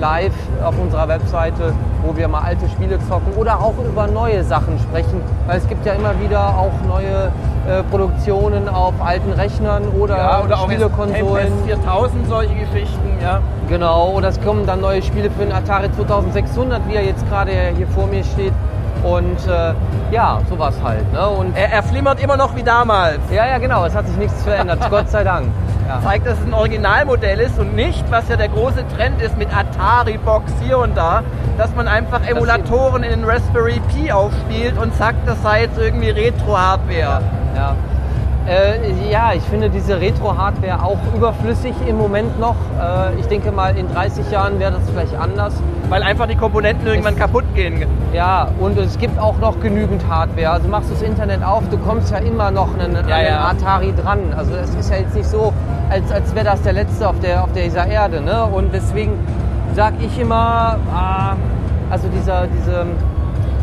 live 0.00 0.32
auf 0.64 0.74
unserer 0.78 1.06
Webseite, 1.08 1.72
wo 2.02 2.16
wir 2.16 2.26
mal 2.28 2.40
alte 2.40 2.68
Spiele 2.68 2.98
zocken 3.08 3.32
oder 3.36 3.60
auch 3.60 3.74
über 3.86 4.06
neue 4.06 4.42
Sachen 4.42 4.78
sprechen. 4.78 5.20
Weil 5.46 5.58
es 5.58 5.68
gibt 5.68 5.84
ja 5.86 5.92
immer 5.92 6.18
wieder 6.20 6.48
auch 6.56 6.72
neue 6.88 7.30
äh, 7.68 7.82
Produktionen 7.90 8.68
auf 8.68 8.94
alten 9.00 9.32
Rechnern 9.32 9.84
oder, 9.88 10.16
Spielekonsolen. 10.64 11.52
4000, 11.66 12.28
solche 12.28 12.54
Geschichten, 12.54 13.18
ja. 13.22 13.40
Genau, 13.68 14.10
oder 14.10 14.28
es 14.28 14.40
kommen 14.40 14.66
dann 14.66 14.80
neue 14.80 15.02
Spiele 15.02 15.30
für 15.30 15.44
den 15.44 15.52
Atari 15.52 15.92
2600, 15.92 16.88
wie 16.88 16.94
er 16.96 17.04
jetzt 17.04 17.28
gerade 17.28 17.52
hier 17.76 17.86
vor 17.88 18.06
mir 18.06 18.24
steht. 18.24 18.52
Und 19.02 19.38
äh, 19.48 19.72
ja, 20.10 20.38
sowas 20.48 20.74
halt. 20.84 21.10
Ne? 21.12 21.26
Und 21.28 21.56
Er, 21.56 21.72
er 21.72 21.82
flimmert 21.82 22.20
immer 22.22 22.36
noch 22.36 22.54
wie 22.54 22.62
damals. 22.62 23.18
ja, 23.30 23.46
ja, 23.46 23.58
genau, 23.58 23.84
es 23.84 23.94
hat 23.94 24.06
sich 24.06 24.16
nichts 24.16 24.42
verändert, 24.42 24.78
Gott 24.90 25.08
sei 25.10 25.24
Dank. 25.24 25.46
Ja. 25.88 26.00
Zeigt, 26.02 26.24
dass 26.24 26.38
es 26.38 26.46
ein 26.46 26.54
Originalmodell 26.54 27.40
ist 27.40 27.58
und 27.58 27.74
nicht, 27.74 28.04
was 28.12 28.28
ja 28.28 28.36
der 28.36 28.46
große 28.48 28.84
Trend 28.96 29.20
ist 29.20 29.36
mit 29.36 29.48
Atari-Box 29.52 30.52
hier 30.62 30.78
und 30.78 30.96
da, 30.96 31.24
dass 31.58 31.74
man 31.74 31.88
einfach 31.88 32.24
Emulatoren 32.24 33.02
in 33.02 33.10
den 33.10 33.24
Raspberry 33.24 33.80
Pi 33.92 34.12
aufspielt 34.12 34.78
und 34.78 34.94
sagt, 34.94 35.26
das 35.26 35.42
sei 35.42 35.62
jetzt 35.62 35.76
irgendwie 35.76 36.10
Retro-Hardware. 36.10 37.20
Ja. 37.56 37.74
Äh, 38.46 39.10
ja, 39.10 39.32
ich 39.34 39.42
finde 39.42 39.68
diese 39.68 40.00
Retro-Hardware 40.00 40.82
auch 40.82 40.98
überflüssig 41.14 41.74
im 41.86 41.98
Moment 41.98 42.40
noch. 42.40 42.56
Äh, 42.80 43.20
ich 43.20 43.26
denke 43.26 43.52
mal, 43.52 43.76
in 43.76 43.92
30 43.92 44.30
Jahren 44.30 44.58
wäre 44.58 44.72
das 44.72 44.82
vielleicht 44.90 45.14
anders. 45.14 45.52
Weil 45.90 46.02
einfach 46.02 46.26
die 46.26 46.36
Komponenten 46.36 46.86
irgendwann 46.86 47.16
kaputt 47.16 47.44
gehen. 47.54 47.84
Ja, 48.14 48.48
und 48.58 48.78
es 48.78 48.96
gibt 48.98 49.18
auch 49.18 49.38
noch 49.38 49.60
genügend 49.60 50.08
Hardware. 50.08 50.50
Also 50.50 50.68
machst 50.68 50.88
du 50.88 50.94
das 50.94 51.02
Internet 51.02 51.44
auf, 51.44 51.64
du 51.70 51.76
kommst 51.78 52.12
ja 52.12 52.18
immer 52.18 52.50
noch 52.50 52.72
an 52.74 52.80
einen, 52.80 53.08
Ja, 53.08 53.16
einen 53.16 53.26
ja. 53.26 53.48
Atari 53.50 53.92
dran. 53.92 54.32
Also 54.34 54.52
es 54.54 54.74
ist 54.74 54.90
ja 54.90 54.96
jetzt 54.98 55.14
nicht 55.14 55.28
so, 55.28 55.52
als, 55.90 56.10
als 56.10 56.34
wäre 56.34 56.46
das 56.46 56.62
der 56.62 56.72
letzte 56.72 57.08
auf, 57.08 57.20
der, 57.20 57.44
auf 57.44 57.52
dieser 57.52 57.86
Erde. 57.86 58.22
Ne? 58.22 58.44
Und 58.44 58.72
deswegen 58.72 59.12
sage 59.74 59.96
ich 60.00 60.18
immer, 60.18 60.78
ah, 60.94 61.34
also 61.90 62.08
dieser, 62.08 62.46
diese, 62.46 62.86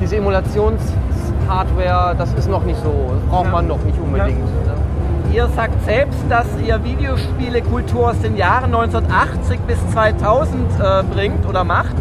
diese 0.01 0.17
Emulations-Hardware, 1.47 2.15
das 2.17 2.33
ist 2.33 2.49
noch 2.49 2.63
nicht 2.63 2.79
so, 2.83 2.91
das 3.13 3.21
braucht 3.29 3.45
Ja. 3.45 3.51
man 3.51 3.67
noch 3.67 3.83
nicht 3.83 3.97
unbedingt. 3.99 4.39
Ne? 4.39 4.73
Ihr 5.33 5.47
sagt 5.55 5.83
selbst, 5.85 6.19
dass 6.29 6.45
ihr 6.65 6.83
Videospielekultur 6.83 8.09
aus 8.09 8.19
den 8.21 8.37
Jahren 8.37 8.73
1980 8.73 9.59
bis 9.61 9.77
2000 9.91 10.55
äh, 10.79 11.03
bringt 11.13 11.45
oder 11.47 11.63
macht. 11.63 11.95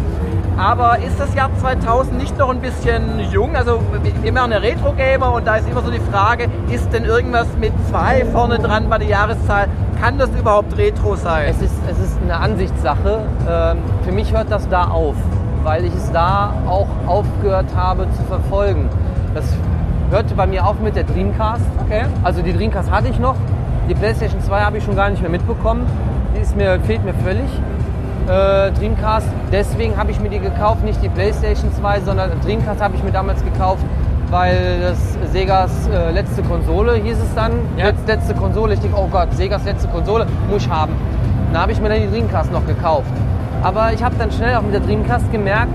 Aber 0.56 0.98
ist 1.00 1.20
das 1.20 1.34
Jahr 1.34 1.50
2000 1.60 2.16
nicht 2.16 2.38
noch 2.38 2.48
ein 2.48 2.60
bisschen 2.60 3.20
jung? 3.30 3.54
Also 3.56 3.80
wir- 4.22 4.32
machen 4.32 4.52
ja 4.52 4.58
Retro-Gamer 4.58 5.32
und 5.34 5.46
da 5.46 5.56
ist 5.56 5.68
immer 5.68 5.82
so 5.82 5.90
die 5.90 6.00
Frage, 6.00 6.48
ist 6.70 6.90
denn 6.94 7.04
irgendwas 7.04 7.46
mit 7.60 7.72
zwei 7.90 8.24
vorne 8.32 8.58
dran 8.58 8.88
bei 8.88 8.98
der 8.98 9.08
Jahreszahl? 9.08 9.66
Kann 10.00 10.16
das 10.18 10.30
überhaupt 10.30 10.76
Retro 10.78 11.14
sein? 11.16 11.46
Es 11.50 11.60
ist, 11.60 11.74
es 11.90 11.98
ist 11.98 12.18
eine 12.22 12.38
Ansichtssache. 12.38 13.18
Ähm, 13.48 13.78
für 14.02 14.12
mich 14.12 14.32
hört 14.32 14.50
das 14.50 14.68
da 14.68 14.84
auf. 14.88 15.14
weil 15.64 15.84
ich 15.84 15.94
es 15.96 16.12
da 16.12 16.52
auch 16.68 16.86
aufgehört 17.08 17.66
habe 17.74 18.06
zu 18.16 18.22
verfolgen. 18.28 18.88
Das 19.36 19.44
hörte 20.10 20.34
bei 20.34 20.46
mir 20.46 20.66
auf 20.66 20.80
mit 20.80 20.96
der 20.96 21.04
Dreamcast. 21.04 21.62
Okay. 21.84 22.06
Also 22.24 22.40
die 22.40 22.54
Dreamcast 22.54 22.90
hatte 22.90 23.08
ich 23.08 23.18
noch. 23.18 23.36
Die 23.86 23.94
PlayStation 23.94 24.40
2 24.40 24.60
habe 24.62 24.78
ich 24.78 24.84
schon 24.84 24.96
gar 24.96 25.10
nicht 25.10 25.20
mehr 25.20 25.30
mitbekommen. 25.30 25.86
Die 26.34 26.40
ist 26.40 26.56
mir, 26.56 26.80
fehlt 26.80 27.04
mir 27.04 27.12
völlig. 27.12 27.44
Äh, 28.26 28.72
Dreamcast, 28.72 29.28
deswegen 29.52 29.98
habe 29.98 30.10
ich 30.10 30.20
mir 30.20 30.30
die 30.30 30.38
gekauft, 30.38 30.82
nicht 30.84 31.02
die 31.02 31.10
PlayStation 31.10 31.70
2, 31.70 32.00
sondern 32.00 32.30
Dreamcast 32.40 32.80
habe 32.80 32.96
ich 32.96 33.04
mir 33.04 33.12
damals 33.12 33.44
gekauft, 33.44 33.84
weil 34.30 34.80
das 34.80 34.96
Segas 35.32 35.86
äh, 35.88 36.12
letzte 36.12 36.42
Konsole 36.42 36.94
hieß 36.94 37.18
es 37.18 37.34
dann. 37.34 37.52
Ja. 37.76 37.88
Letz, 37.88 37.98
letzte 38.06 38.34
Konsole, 38.34 38.72
ich 38.72 38.80
denke, 38.80 38.96
oh 38.98 39.06
Gott, 39.06 39.34
Segas 39.34 39.64
letzte 39.66 39.88
Konsole, 39.88 40.26
muss 40.50 40.62
ich 40.64 40.70
haben. 40.70 40.92
Dann 41.52 41.60
habe 41.60 41.72
ich 41.72 41.80
mir 41.80 41.90
dann 41.90 42.00
die 42.00 42.10
Dreamcast 42.10 42.50
noch 42.52 42.66
gekauft. 42.66 43.12
Aber 43.62 43.92
ich 43.92 44.02
habe 44.02 44.14
dann 44.18 44.32
schnell 44.32 44.56
auch 44.56 44.62
mit 44.62 44.72
der 44.72 44.80
Dreamcast 44.80 45.30
gemerkt, 45.30 45.70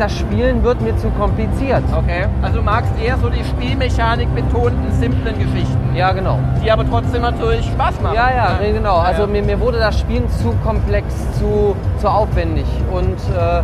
das 0.00 0.16
Spielen 0.18 0.64
wird 0.64 0.80
mir 0.80 0.96
zu 0.96 1.10
kompliziert. 1.10 1.82
Okay. 1.94 2.24
Also 2.40 2.56
du 2.58 2.64
magst 2.64 2.90
eher 3.04 3.18
so 3.18 3.28
die 3.28 3.44
Spielmechanik 3.44 4.34
betonten, 4.34 4.90
simplen 4.92 5.38
Geschichten, 5.38 5.94
Ja, 5.94 6.10
genau. 6.12 6.38
die 6.64 6.72
aber 6.72 6.88
trotzdem 6.88 7.20
natürlich 7.22 7.66
Spaß 7.66 8.00
machen. 8.00 8.14
Ja, 8.14 8.30
ja, 8.34 8.52
nee, 8.60 8.72
genau. 8.72 8.96
Ja, 8.96 9.02
Also 9.02 9.22
ja. 9.22 9.28
Mir, 9.28 9.42
mir 9.42 9.60
wurde 9.60 9.78
das 9.78 10.00
Spielen 10.00 10.28
zu 10.30 10.52
komplex, 10.64 11.14
zu, 11.38 11.76
zu 11.98 12.08
aufwendig. 12.08 12.64
Und 12.90 13.18
äh, 13.36 13.62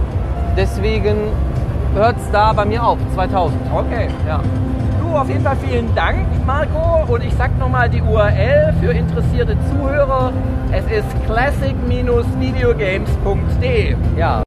deswegen 0.56 1.16
hört 1.94 2.16
es 2.18 2.30
da 2.30 2.52
bei 2.52 2.66
mir 2.66 2.84
auf, 2.84 2.98
2000. 3.14 3.58
Okay. 3.74 4.08
Ja. 4.28 4.40
Du, 5.00 5.16
auf 5.16 5.28
jeden 5.28 5.42
Fall 5.42 5.56
vielen 5.56 5.94
Dank, 5.94 6.26
Marco. 6.46 7.10
Und 7.10 7.24
ich 7.24 7.34
sag 7.34 7.58
nochmal 7.58 7.88
die 7.88 8.02
URL 8.02 8.74
für 8.82 8.92
interessierte 8.92 9.56
Zuhörer. 9.70 10.32
Es 10.70 10.84
ist 10.84 11.06
classic-videogames.de. 11.26 13.96
ja. 14.18 14.42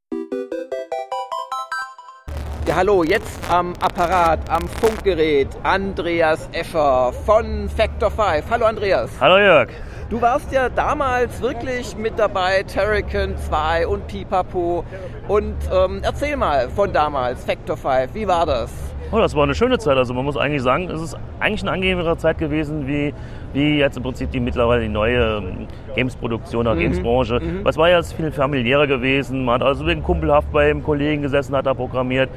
Ja, 2.69 2.75
hallo, 2.75 3.03
jetzt 3.03 3.39
am 3.49 3.73
Apparat, 3.81 4.47
am 4.47 4.67
Funkgerät, 4.67 5.47
Andreas 5.63 6.47
Escher 6.51 7.11
von 7.25 7.67
Factor 7.67 8.11
5. 8.11 8.45
Hallo 8.47 8.65
Andreas. 8.65 9.09
Hallo 9.19 9.39
Jörg. 9.39 9.69
Du 10.11 10.21
warst 10.21 10.51
ja 10.51 10.69
damals 10.69 11.41
wirklich 11.41 11.97
mit 11.97 12.19
dabei, 12.19 12.61
Terracan 12.61 13.35
2 13.37 13.87
und 13.87 14.05
Pipapo. 14.05 14.85
Und 15.27 15.55
ähm, 15.73 16.01
erzähl 16.03 16.37
mal 16.37 16.69
von 16.69 16.93
damals, 16.93 17.43
Factor 17.43 17.75
5, 17.75 18.13
wie 18.13 18.27
war 18.27 18.45
das? 18.45 18.71
Oh, 19.11 19.17
das 19.17 19.35
war 19.35 19.41
eine 19.41 19.55
schöne 19.55 19.79
Zeit. 19.79 19.97
Also 19.97 20.13
man 20.13 20.23
muss 20.23 20.37
eigentlich 20.37 20.61
sagen, 20.61 20.87
es 20.91 21.01
ist 21.01 21.17
eigentlich 21.39 21.63
eine 21.63 21.71
angenehmere 21.71 22.15
Zeit 22.17 22.37
gewesen, 22.37 22.87
wie, 22.87 23.11
wie 23.53 23.79
jetzt 23.79 23.97
im 23.97 24.03
Prinzip 24.03 24.29
die 24.29 24.39
mittlerweile 24.39 24.83
die 24.83 24.89
neue 24.89 25.37
ähm, 25.37 25.67
Games-Produktion 25.95 26.67
oder 26.67 26.75
Games-Branche. 26.75 27.41
Weil 27.63 27.69
Es 27.71 27.77
war 27.77 27.89
ja 27.89 28.03
viel 28.03 28.31
familiärer 28.31 28.85
gewesen. 28.85 29.43
Man 29.43 29.55
hat 29.55 29.63
also 29.67 29.87
wegen 29.87 30.03
kumpelhaft 30.03 30.51
beim 30.51 30.83
Kollegen 30.83 31.23
gesessen, 31.23 31.55
hat 31.55 31.65
da 31.65 31.73
programmiert. 31.73 32.29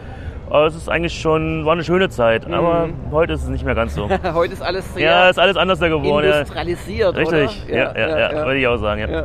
Aber 0.52 0.66
es 0.66 0.74
ist 0.76 0.90
eigentlich 0.90 1.18
schon, 1.18 1.64
war 1.64 1.72
eine 1.72 1.82
schöne 1.82 2.10
Zeit. 2.10 2.46
Aber 2.52 2.90
heute 3.10 3.32
ist 3.32 3.42
es 3.42 3.48
nicht 3.48 3.64
mehr 3.64 3.74
ganz 3.74 3.94
so. 3.94 4.06
Heute 4.34 4.52
ist 4.52 4.60
alles 4.60 4.92
sehr 4.92 5.02
ja, 5.02 5.30
ist 5.30 5.38
alles 5.38 5.56
anders 5.56 5.78
da 5.78 5.88
geworden. 5.88 6.28
Ja. 6.28 6.40
industrialisiert, 6.40 7.16
Richtig, 7.16 7.64
oder? 7.64 7.74
ja, 7.74 7.96
ja, 7.96 8.18
ja, 8.18 8.44
würde 8.44 8.58
ich 8.58 8.66
auch 8.66 8.76
sagen. 8.76 9.00
Ja. 9.00 9.08
Ja. 9.08 9.24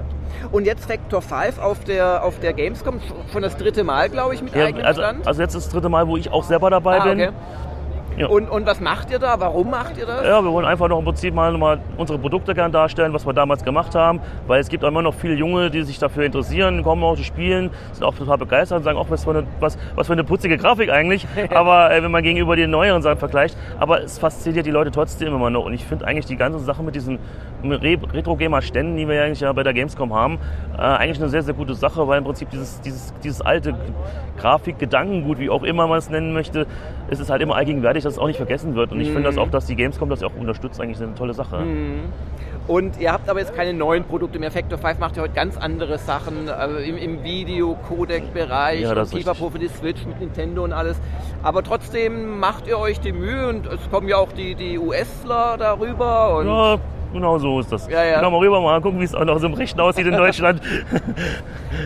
Und 0.54 0.66
jetzt 0.66 0.90
Factor 0.90 1.22
5 1.22 1.60
auf 1.60 1.84
der, 1.84 2.24
auf 2.24 2.40
der 2.40 2.54
Gamescom, 2.54 3.02
schon 3.34 3.42
das 3.42 3.58
dritte 3.58 3.84
Mal, 3.84 4.08
glaube 4.08 4.36
ich, 4.36 4.42
mit 4.42 4.56
Ja, 4.56 4.68
eigenem 4.68 4.86
also, 4.86 5.02
Stand. 5.02 5.28
also 5.28 5.42
jetzt 5.42 5.54
ist 5.54 5.66
das 5.66 5.74
dritte 5.74 5.90
Mal, 5.90 6.08
wo 6.08 6.16
ich 6.16 6.32
auch 6.32 6.46
selber 6.46 6.70
dabei 6.70 7.02
ah, 7.02 7.04
bin. 7.04 7.20
okay. 7.20 7.32
Ja. 8.18 8.28
Und, 8.28 8.50
und 8.50 8.66
was 8.66 8.80
macht 8.80 9.12
ihr 9.12 9.20
da? 9.20 9.40
Warum 9.40 9.70
macht 9.70 9.96
ihr 9.98 10.08
das? 10.08 10.26
Ja, 10.26 10.44
wir 10.44 10.52
wollen 10.52 10.66
einfach 10.66 10.88
noch 10.88 10.98
im 10.98 11.06
Prinzip 11.06 11.36
mal, 11.36 11.56
mal 11.56 11.80
unsere 11.98 12.18
Produkte 12.18 12.56
gern 12.56 12.72
darstellen, 12.72 13.14
was 13.14 13.28
wir 13.28 13.34
damals 13.34 13.64
gemacht 13.64 13.94
haben, 13.94 14.22
weil 14.48 14.60
es 14.60 14.70
gibt 14.70 14.84
immer 14.84 15.04
noch 15.04 15.14
viele 15.14 15.36
Junge, 15.36 15.70
die 15.70 15.84
sich 15.84 16.00
dafür 16.00 16.24
interessieren, 16.24 16.82
kommen 16.82 17.04
auch 17.04 17.16
zu 17.16 17.24
spielen, 17.24 17.70
sind 17.92 18.04
auch 18.04 18.16
total 18.16 18.40
begeistert 18.40 18.80
und 18.80 18.84
sagen 18.84 18.98
auch, 18.98 19.10
was 19.12 19.24
für 19.24 19.30
eine, 19.32 19.44
was, 19.60 19.78
was 19.96 20.08
für 20.08 20.14
eine 20.14 20.24
putzige 20.24 20.58
Grafik 20.58 20.90
eigentlich. 20.90 21.28
Aber 21.54 21.92
äh, 21.94 22.02
wenn 22.02 22.10
man 22.10 22.24
gegenüber 22.24 22.56
den 22.56 22.72
neueren 22.72 23.04
Sachen 23.04 23.20
vergleicht, 23.20 23.56
aber 23.80 24.04
es 24.04 24.18
fasziniert 24.18 24.66
die 24.66 24.72
Leute 24.72 24.92
trotzdem 24.92 25.34
immer 25.34 25.50
noch. 25.50 25.66
Und 25.66 25.74
ich 25.74 25.86
finde 25.86 26.06
eigentlich 26.08 26.26
die 26.26 26.38
ganze 26.38 26.60
Sache 26.60 26.82
mit 26.84 26.96
diesen 26.96 27.20
Re 27.64 27.98
Retro-Gamer-Ständen, 28.14 28.98
die 28.98 29.08
wir 29.08 29.16
ja 29.16 29.24
eigentlich 29.24 29.40
ja 29.40 29.52
bei 29.54 29.64
der 29.64 29.74
Gamescom 29.74 30.14
haben, 30.14 30.40
äh, 30.78 30.82
eigentlich 30.82 31.20
eine 31.20 31.30
sehr, 31.30 31.44
sehr 31.44 31.54
gute 31.54 31.74
Sache, 31.74 32.08
weil 32.08 32.20
im 32.20 32.24
Prinzip 32.24 32.50
dieses, 32.50 32.82
dieses, 32.82 33.14
dieses 33.24 33.42
alte 33.42 33.76
Grafik-Gedankengut, 34.38 35.40
wie 35.40 35.50
auch 35.50 35.64
immer 35.64 35.88
man 35.88 35.98
es 35.98 36.10
nennen 36.10 36.34
möchte, 36.34 36.68
ist 37.10 37.20
es 37.20 37.30
halt 37.30 37.42
immer 37.42 37.56
allgegenwärtig, 37.56 38.04
dass 38.08 38.14
es 38.14 38.20
auch 38.20 38.28
nicht 38.28 38.38
vergessen 38.38 38.76
wird. 38.76 38.92
Und 38.92 39.02
ich 39.02 39.08
finde 39.08 39.24
das 39.24 39.38
auch, 39.38 39.50
dass 39.50 39.66
die 39.66 39.76
Gamescom 39.76 40.10
das 40.10 40.22
ja 40.22 40.28
auch 40.28 40.36
unterstützt, 40.36 40.82
eigentlich 40.82 41.02
eine 41.02 41.16
tolle 41.16 41.34
Sache. 41.34 41.64
Und 42.68 43.00
ihr 43.00 43.14
habt 43.14 43.30
aber 43.30 43.40
jetzt 43.40 43.56
keine 43.56 43.74
neuen 43.74 44.04
Produkte 44.04 44.40
mehr. 44.40 44.52
Factor 44.52 44.78
5 44.78 45.00
macht 45.00 45.16
ja 45.16 45.24
heute 45.24 45.34
ganz 45.34 45.56
andere 45.58 45.98
Sachen 45.98 46.50
also 46.50 46.78
im, 46.78 46.98
im 46.98 47.24
Video-Codec-Bereich 47.24 48.82
Ja, 48.82 49.06
Pipapo 49.06 49.50
für 49.50 49.60
die 49.60 49.70
Switch 49.70 50.06
mit 50.06 50.20
Nintendo 50.20 50.64
und 50.64 50.74
alles. 50.74 51.00
Aber 51.44 51.64
trotzdem 51.64 52.40
macht 52.40 52.68
ihr 52.68 52.78
euch 52.78 53.00
die 53.00 53.14
Mühe 53.14 53.48
und 53.48 53.68
es 53.68 53.90
kommen 53.90 54.10
ja 54.10 54.18
auch 54.18 54.32
die, 54.34 54.56
die 54.56 54.78
USler 54.78 55.56
darüber. 55.58 56.38
Und 56.38 56.48
Ja, 56.48 56.80
genau 57.14 57.38
so 57.38 57.60
ist 57.60 57.72
das. 57.72 57.88
Ja, 57.88 58.04
ja. 58.04 58.18
Genau, 58.18 58.32
mal 58.32 58.40
rüber 58.40 58.62
mal 58.62 58.82
gucken, 58.82 59.00
wie 59.00 59.06
es 59.06 59.16
auch 59.16 59.26
noch 59.26 59.40
so 59.40 59.48
im 59.48 59.54
Rechten 59.54 59.80
aussieht 59.80 60.08
in 60.08 60.14
Deutschland. 60.18 60.62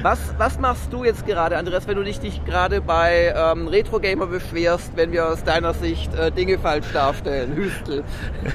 was, 0.01 0.33
was 0.37 0.59
machst 0.59 0.91
du 0.91 1.03
jetzt 1.03 1.25
gerade, 1.25 1.57
Andreas, 1.57 1.87
wenn 1.87 1.97
du 1.97 2.03
dich, 2.03 2.19
dich 2.19 2.43
gerade 2.45 2.81
bei 2.81 3.33
ähm, 3.35 3.67
Retro 3.67 3.99
Gamer 3.99 4.27
beschwerst, 4.27 4.91
wenn 4.95 5.11
wir 5.11 5.27
aus 5.27 5.43
deiner 5.43 5.73
Sicht 5.73 6.13
äh, 6.15 6.31
Dinge 6.31 6.59
falsch 6.59 6.91
darstellen? 6.93 7.53
Hüstel. 7.55 8.03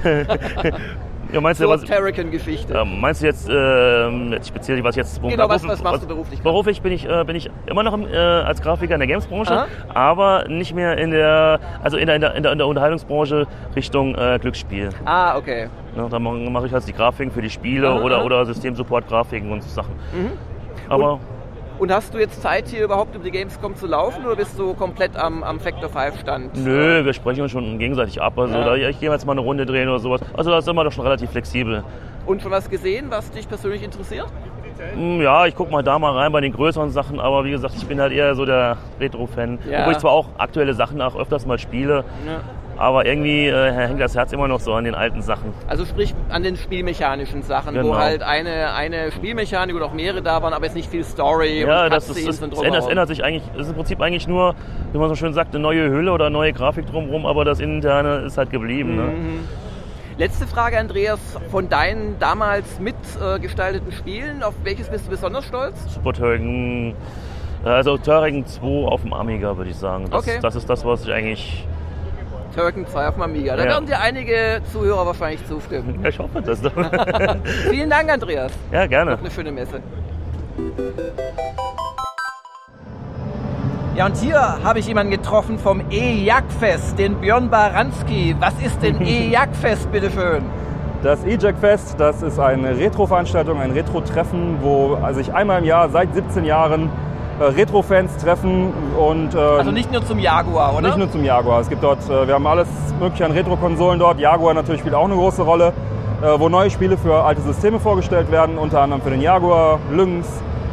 ja, 1.33 1.41
meinst 1.41 1.61
du, 1.61 1.69
was, 1.69 1.83
Terracan-Geschichte. 1.83 2.73
äh, 2.75 2.85
meinst 2.85 3.23
du 3.23 3.27
jetzt, 3.27 3.49
jetzt 3.49 4.49
speziell, 4.49 4.83
was 4.85 4.97
jetzt... 4.97 5.21
Genau, 5.23 5.49
was- 5.49 5.67
was 5.67 5.83
machst 5.83 6.03
du 6.03 6.07
beruflich? 6.07 6.41
Beruflich 6.43 6.83
bin 6.83 6.93
ich, 6.93 7.09
äh, 7.09 7.25
bin 7.25 7.37
ich 7.37 7.51
immer 7.67 7.83
noch 7.83 7.95
im, 7.95 8.07
äh, 8.07 8.17
als 8.17 8.61
Grafiker 8.63 8.95
in 8.95 9.01
der 9.01 9.07
Gamesbranche, 9.09 9.67
aber 9.93 10.47
nicht 10.49 10.75
mehr 10.75 10.97
in 10.99 11.11
der, 11.11 11.61
also 11.83 11.97
in 11.97 12.07
der, 12.07 12.17
in 12.17 12.21
der, 12.21 12.35
in 12.35 12.43
der, 12.43 12.53
in 12.53 12.59
der 12.59 12.67
Unterhaltungsbranche 12.67 13.47
Richtung 13.75 14.15
äh, 14.15 14.39
Glücksspiel. 14.41 14.91
Ah, 15.05 15.37
okay. 15.37 15.69
Ne, 15.97 16.07
da 16.11 16.19
mache 16.19 16.37
mach 16.51 16.65
ich 16.65 16.73
halt 16.73 16.87
die 16.87 16.93
Grafiken 16.93 17.33
für 17.33 17.43
die 17.43 17.51
Spiele 17.51 17.89
Aha, 17.89 18.01
oder, 18.03 18.25
oder 18.25 18.45
Systemsupport-Grafiken 18.47 19.51
und 19.51 19.63
so 19.63 19.69
Sachen. 19.71 19.93
Aber 20.89 21.13
Und 21.15 21.21
hast 21.91 22.15
du 22.15 22.19
jetzt 22.19 22.43
Zeit, 22.43 22.69
hier 22.69 22.85
überhaupt 22.85 23.15
über 23.15 23.25
die 23.25 23.31
Gamescom 23.31 23.75
zu 23.77 23.87
laufen 23.87 24.25
oder 24.25 24.37
bist 24.37 24.59
du 24.59 24.75
komplett 24.75 25.17
am, 25.17 25.43
am 25.43 25.61
Factor 25.61 25.89
5 25.89 26.21
Stand? 26.21 26.57
nö, 26.57 27.05
wir 27.05 27.13
sprechen 27.13 27.43
uns 27.43 27.53
schon 27.53 27.79
gegenseitig 27.79 28.21
ab. 28.21 28.39
Also 28.39 28.55
Ja. 28.57 28.65
da, 28.65 28.75
ich 28.77 28.99
gehe 29.01 29.11
jetzt 29.11 29.27
mal 29.27 29.33
eine 29.33 29.41
Runde 29.41 29.67
drehen 29.67 29.89
oder 29.89 29.99
sowas. 29.99 30.21
Also 30.37 30.51
da 30.51 30.61
sind 30.61 30.75
wir 30.77 30.85
doch 30.85 30.93
schon 30.93 31.05
relativ 31.05 31.31
flexibel. 31.31 31.85
Und 32.27 32.43
schon 32.43 32.51
was 32.51 32.69
gesehen, 32.69 33.07
was 33.11 33.31
dich 33.31 33.49
persönlich 33.49 33.83
interessiert? 33.85 34.27
Hm, 34.95 35.23
Ja, 35.23 35.47
ich 35.47 35.55
guck 35.55 35.71
mal 35.71 35.83
da 35.83 35.99
mal 35.99 36.13
rein 36.13 36.33
bei 36.33 36.41
den 36.41 36.53
größeren 36.53 36.91
Sachen, 36.91 37.19
aber 37.21 37.45
wie 37.45 37.51
gesagt, 37.53 37.75
ich 37.77 37.87
bin 37.87 37.99
halt 38.01 38.13
eher 38.13 38.35
so 38.35 38.45
der 38.45 38.77
Retro-Fan. 39.01 39.59
Ja. 39.71 39.81
Obwohl 39.81 39.93
ich 39.93 39.99
zwar 39.99 40.11
auch 40.13 40.27
aktuelle 40.39 40.75
Sachen 40.75 41.01
auch 41.01 41.17
öfters 41.19 41.47
mal 41.47 41.59
spiele, 41.59 42.05
Ja. 42.27 42.41
Aber 42.79 43.07
irgendwie 43.07 43.47
äh, 43.47 43.73
hängt 43.73 44.01
das 44.01 44.15
Herz 44.15 44.33
immer 44.33 44.49
noch 44.49 44.61
so 44.61 44.73
an 44.75 44.85
den 44.85 44.95
alten 44.95 45.23
Sachen. 45.23 45.53
Also 45.69 45.85
sprich 45.85 46.15
an 46.29 46.43
den 46.43 46.57
spielmechanischen 46.57 47.43
Sachen, 47.43 47.75
wo 47.77 47.81
Genau. 47.83 47.97
halt 47.97 48.23
eine, 48.23 48.73
eine 48.75 49.11
Spielmechanik 49.13 49.75
oder 49.77 49.87
auch 49.87 49.93
mehrere 49.95 50.23
da 50.23 50.43
waren, 50.43 50.53
aber 50.53 50.65
jetzt 50.67 50.75
nicht 50.75 50.91
viel 50.91 51.05
Story 51.05 51.63
Ja, 51.63 51.85
und 51.85 51.91
das, 51.93 52.09
ist, 52.09 52.27
das, 52.27 52.41
und 52.43 52.53
das, 52.53 52.59
ändert, 52.61 52.75
das 52.75 52.85
drumherum. 52.85 52.91
ändert 52.91 53.09
sich 53.09 53.25
eigentlich, 53.25 53.43
es 53.55 53.61
ist 53.63 53.69
im 53.69 53.75
Prinzip 53.77 54.01
eigentlich 54.01 54.29
nur, 54.29 54.55
wie 54.93 54.99
man 54.99 55.09
so 55.09 55.15
schön 55.15 55.33
sagt, 55.33 55.55
eine 55.55 55.63
neue 55.63 55.89
Hülle 55.91 56.13
oder 56.13 56.31
neue 56.31 56.53
Grafik 56.53 56.87
drumherum, 56.87 57.27
aber 57.27 57.45
das 57.45 57.61
Interne 57.61 58.19
ist 58.27 58.37
halt 58.39 58.51
geblieben. 58.51 58.97
Ne? 58.97 59.03
Mhm. 59.03 59.49
Letzte 60.19 60.47
Frage, 60.47 60.79
Andreas, 60.79 61.21
von 61.51 61.69
deinen 61.69 62.19
damals 62.19 62.81
mitgestalteten 62.81 63.93
Spielen, 63.93 64.43
auf 64.43 64.55
welches 64.65 64.89
bist 64.89 65.07
du 65.07 65.11
besonders 65.11 65.45
stolz? 65.45 65.75
Super 65.93 66.15
Turrican, 66.15 66.95
also 67.65 67.99
Turrican 67.99 68.47
2 68.47 68.67
auf 68.89 69.03
dem 69.03 69.13
Amiga, 69.13 69.57
würde 69.59 69.71
ich 69.71 69.77
sagen. 69.77 70.07
Das, 70.11 70.21
Okay. 70.27 70.39
das 70.41 70.55
ist 70.57 70.71
das, 70.71 70.85
was 70.87 71.05
ich 71.05 71.13
eigentlich, 71.13 71.67
Turrican 72.57 72.87
2 72.87 73.09
auf 73.09 73.15
dem 73.15 73.23
Amiga. 73.23 73.55
Da 73.57 73.65
Ja. 73.65 73.71
werden 73.71 73.87
dir 73.87 74.01
einige 74.01 74.61
Zuhörer 74.73 75.07
wahrscheinlich 75.07 75.47
zustimmen. 75.47 76.01
ja, 76.03 76.09
ich 76.09 76.19
hoffe 76.19 76.41
das 76.43 76.61
doch. 76.63 76.73
Vielen 77.71 77.91
Dank, 77.91 78.11
Andreas. 78.11 78.53
ja, 78.73 78.87
gerne. 78.87 79.19
Eine 79.19 79.31
schöne 79.31 79.53
Messe. 79.53 79.81
Ja, 83.95 84.07
und 84.07 84.17
hier 84.19 84.39
habe 84.63 84.79
ich 84.79 84.87
jemanden 84.89 85.11
getroffen 85.13 85.59
vom 85.59 85.83
E-Jagdfest, 85.91 86.99
den 86.99 87.15
Björn 87.17 87.49
Baranski. 87.49 88.37
Was 88.39 88.53
ist 88.63 88.83
denn 88.83 89.01
E-Jagdfest, 89.07 89.91
bitteschön? 89.91 90.43
Das 91.03 91.25
E-Jack 91.25 91.59
Fest, 91.59 91.95
das 91.99 92.23
ist 92.23 92.39
eine 92.39 92.77
Retro-Veranstaltung, 92.77 93.61
ein 93.61 93.71
Retro-Treffen, 93.71 94.59
wo 94.61 94.99
sich 95.13 95.33
einmal 95.33 95.59
im 95.61 95.65
Jahr 95.65 95.89
seit 95.89 96.13
17 96.15 96.45
Jahren 96.45 96.91
Retro-Fans 97.45 98.17
treffen 98.17 98.73
und 98.99 99.35
äh, 99.35 99.39
Also 99.39 99.71
nicht 99.71 99.93
nur 99.93 100.05
zum 100.05 100.19
Jaguar, 100.19 100.73
oder? 100.75 100.89
nicht 100.89 100.99
nur 100.99 101.11
zum 101.11 101.25
Jaguar. 101.25 101.61
Es 101.61 101.69
gibt 101.69 101.83
dort, 101.83 101.99
äh, 102.09 102.27
wir 102.27 102.35
haben 102.35 102.47
alles 102.47 102.69
mögliche 103.01 103.25
an 103.27 103.33
Retro-Konsolen 103.33 103.99
dort. 103.99 104.19
Jaguar 104.19 104.55
natürlich 104.55 104.81
spielt 104.81 104.95
auch 104.95 105.05
eine 105.05 105.15
große 105.15 105.43
Rolle, 105.43 105.73
äh, 106.23 106.39
wo 106.39 106.49
neue 106.49 106.71
Spiele 106.71 106.97
für 106.97 107.23
alte 107.25 107.43
Systeme 107.43 107.79
vorgestellt 107.79 108.31
werden, 108.31 108.59
unter 108.59 108.81
anderem 108.81 109.03
für 109.03 109.11
den 109.11 109.21
Jaguar, 109.21 109.79
Lynx, 109.93 110.27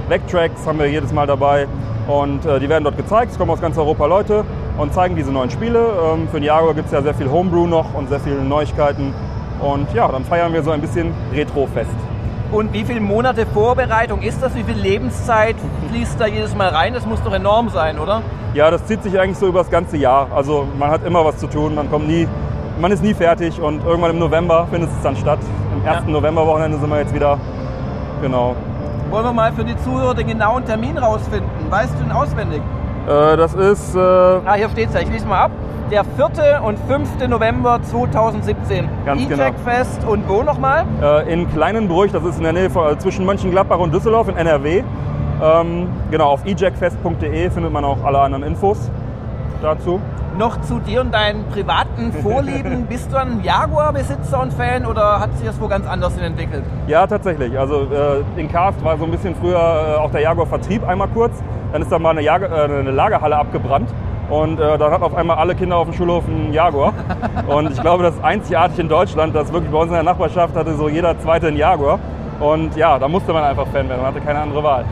Vectrex 0.08 0.66
haben 0.66 0.80
wir 0.80 0.88
jedes 0.90 1.12
Mal 1.14 1.28
dabei. 1.28 1.68
Und 2.08 2.46
äh, 2.46 2.60
die 2.60 2.68
werden 2.68 2.84
dort 2.84 2.98
gezeigt. 2.98 3.32
Es 3.32 3.38
kommen 3.38 3.52
aus 3.52 3.62
ganz 3.62 3.78
Europa 3.78 4.06
Leute 4.06 4.44
und 4.78 4.94
zeigen 4.94 5.16
diese 5.16 5.32
neuen 5.32 5.50
Spiele. 5.50 5.80
Ähm, 5.80 6.28
für 6.30 6.38
den 6.40 6.44
Jaguar 6.44 6.74
gibt 6.74 6.88
es 6.88 6.92
ja 6.92 7.02
sehr 7.02 7.14
viel 7.14 7.30
Homebrew 7.32 7.66
noch 7.68 7.94
und 7.94 8.10
sehr 8.10 8.20
viele 8.20 8.42
Neuigkeiten. 8.44 9.14
Und 9.62 9.94
ja, 9.94 10.08
dann 10.10 10.26
feiern 10.26 10.52
wir 10.52 10.62
so 10.64 10.72
ein 10.72 10.82
bisschen 10.82 11.14
Retro-Fest. 11.34 11.96
Und 12.54 12.72
wie 12.72 12.84
viele 12.84 13.02
Monate 13.02 13.48
Vorbereitung 13.48 14.22
ist 14.22 14.44
das? 14.44 14.54
Wie 14.54 14.64
viel 14.64 14.76
Lebenszeit 14.76 15.56
fließt 15.90 16.22
da 16.22 16.28
jedes 16.28 16.54
Mal 16.54 16.70
rein? 16.70 16.94
Das 16.94 17.04
muss 17.04 17.20
doch 17.24 17.34
enorm 17.34 17.70
sein, 17.70 17.98
oder? 17.98 18.22
Ja, 18.54 18.70
das 18.70 18.86
zieht 18.86 19.02
sich 19.02 19.20
eigentlich 19.20 19.40
so 19.40 19.48
über 19.48 19.62
das 19.62 19.72
ganze 19.72 19.98
Jahr. 19.98 20.28
Also 20.32 20.68
man 20.78 20.92
hat 20.92 21.04
immer 21.04 21.26
was 21.26 21.40
zu 21.40 21.48
tun, 21.48 21.74
man 21.74 21.90
kommt 21.90 22.08
nie, 22.08 22.28
man 22.80 22.92
ist 22.92 23.02
nie 23.02 23.16
fertig 23.16 23.60
und 23.60 23.84
irgendwann 23.84 24.12
im 24.12 24.20
November 24.20 24.68
findet 24.70 24.92
es 24.92 25.02
dann 25.02 25.16
statt. 25.16 25.40
Im 25.76 25.84
ersten 25.84 26.12
Novemberwochenende 26.12 26.78
sind 26.78 26.92
wir 26.92 27.00
jetzt 27.00 27.16
wieder. 27.16 27.40
Genau. 28.22 28.56
Wollen 29.10 29.26
wir 29.26 29.34
mal 29.34 29.52
für 29.52 29.66
die 29.66 29.76
Zuhörer 29.78 30.14
den 30.14 30.28
genauen 30.28 30.64
Termin 30.64 31.00
rausfinden? 31.00 31.50
Weißt 31.72 31.96
du 32.00 32.04
ihn 32.04 32.12
auswendig? 32.12 32.62
Äh, 33.08 33.38
das 33.38 33.54
ist 33.54 33.96
äh, 33.96 34.00
Ah, 34.00 34.54
hier 34.56 34.70
steht 34.70 34.90
es 34.90 34.96
ja. 34.96 35.02
Ich 35.02 35.10
lese 35.10 35.28
mal 35.28 35.42
ab. 35.42 35.52
Der 35.92 36.04
4. 36.04 36.62
und 36.64 36.80
5. 36.88 37.28
November 37.28 37.80
2017. 37.84 38.88
Ganz 39.06 39.28
genau. 39.28 39.44
E-Jack 39.44 39.54
Fest 39.64 40.04
und 40.08 40.28
wo 40.28 40.42
nochmal? 40.42 40.86
äh, 41.02 41.32
in 41.32 41.50
Kleinenbrüch, 41.52 42.12
das 42.12 42.24
ist 42.24 42.38
in 42.38 42.44
der 42.44 42.54
Nähe 42.54 42.70
von, 42.70 42.98
zwischen 43.00 43.26
Mönchengladbach 43.26 43.78
und 43.78 43.94
Düsseldorf 43.94 44.30
in 44.30 44.38
NRW. 44.38 44.84
Ähm, 45.44 45.90
genau, 46.10 46.30
auf 46.30 46.46
ejackfest.de 46.46 47.50
findet 47.50 47.72
man 47.74 47.84
auch 47.84 48.04
alle 48.04 48.20
anderen 48.20 48.44
Infos 48.44 48.90
dazu. 49.62 50.00
Noch 50.38 50.60
zu 50.62 50.80
dir 50.80 51.02
und 51.02 51.14
deinen 51.14 51.46
privaten 51.50 52.12
Vorlieben. 52.12 52.86
Bist 52.90 53.12
du 53.12 53.18
ein 53.18 53.42
Jaguar-Besitzer 53.44 54.42
und 54.42 54.52
Fan 54.54 54.86
oder 54.86 55.20
hat 55.20 55.38
sich 55.38 55.46
das 55.46 55.62
wo 55.62 55.68
ganz 55.68 55.88
anders 55.88 56.18
entwickelt? 56.18 56.64
Ja, 56.88 57.06
tatsächlich. 57.06 57.58
Also 57.58 57.84
äh, 57.84 58.40
in 58.40 58.52
Karst 58.52 58.84
war 58.84 58.98
so 58.98 59.06
ein 59.06 59.12
bisschen 59.12 59.36
früher 59.36 59.58
äh, 59.58 60.00
auch 60.00 60.10
der 60.10 60.22
Jaguar-Vertrieb 60.22 60.88
einmal 60.88 61.08
kurz. 61.10 61.34
Dann 61.72 61.84
ist 61.84 61.92
da 61.92 62.00
mal 62.00 62.12
eine, 62.12 62.22
Jager, 62.22 62.50
äh, 62.52 62.80
eine 62.80 62.92
Lagerhalle 62.92 63.38
abgebrannt. 63.38 63.90
Und 64.30 64.60
äh, 64.60 64.78
dann 64.80 64.92
hat 64.92 65.04
auf 65.04 65.14
einmal 65.16 65.38
alle 65.38 65.54
Kinder 65.54 65.78
auf 65.78 65.88
dem 65.88 65.94
Schulhof 65.94 66.24
einen 66.28 66.52
Jaguar. 66.52 66.94
Und 67.48 67.72
ich 67.72 67.82
glaube, 67.82 68.02
das 68.02 68.16
ist 68.16 68.24
einzigartig 68.24 68.80
in 68.80 68.90
Deutschland, 68.90 69.36
dass 69.36 69.54
wirklich 69.54 69.72
bei 69.72 69.78
uns 69.78 69.90
in 69.90 69.96
der 69.96 70.04
Nachbarschaft 70.04 70.56
hatte 70.56 70.74
so 70.76 70.90
jeder 70.90 71.20
zweite 71.20 71.48
einen 71.48 71.58
Jaguar. 71.58 72.00
Und 72.40 72.76
ja, 72.76 72.98
da 72.98 73.08
musste 73.08 73.34
man 73.34 73.44
einfach 73.44 73.68
Fan 73.68 73.88
werden, 73.88 74.02
man 74.02 74.14
hatte 74.14 74.22
keine 74.26 74.40
andere 74.40 74.64
Wahl. 74.64 74.86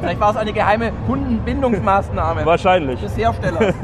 Vielleicht 0.00 0.20
war 0.20 0.30
es 0.30 0.36
eine 0.36 0.52
geheime 0.52 0.92
Hundenbindungsmaßnahme 1.06 2.44
Wahrscheinlich. 2.44 3.00
des 3.00 3.16
Herstellers. 3.16 3.74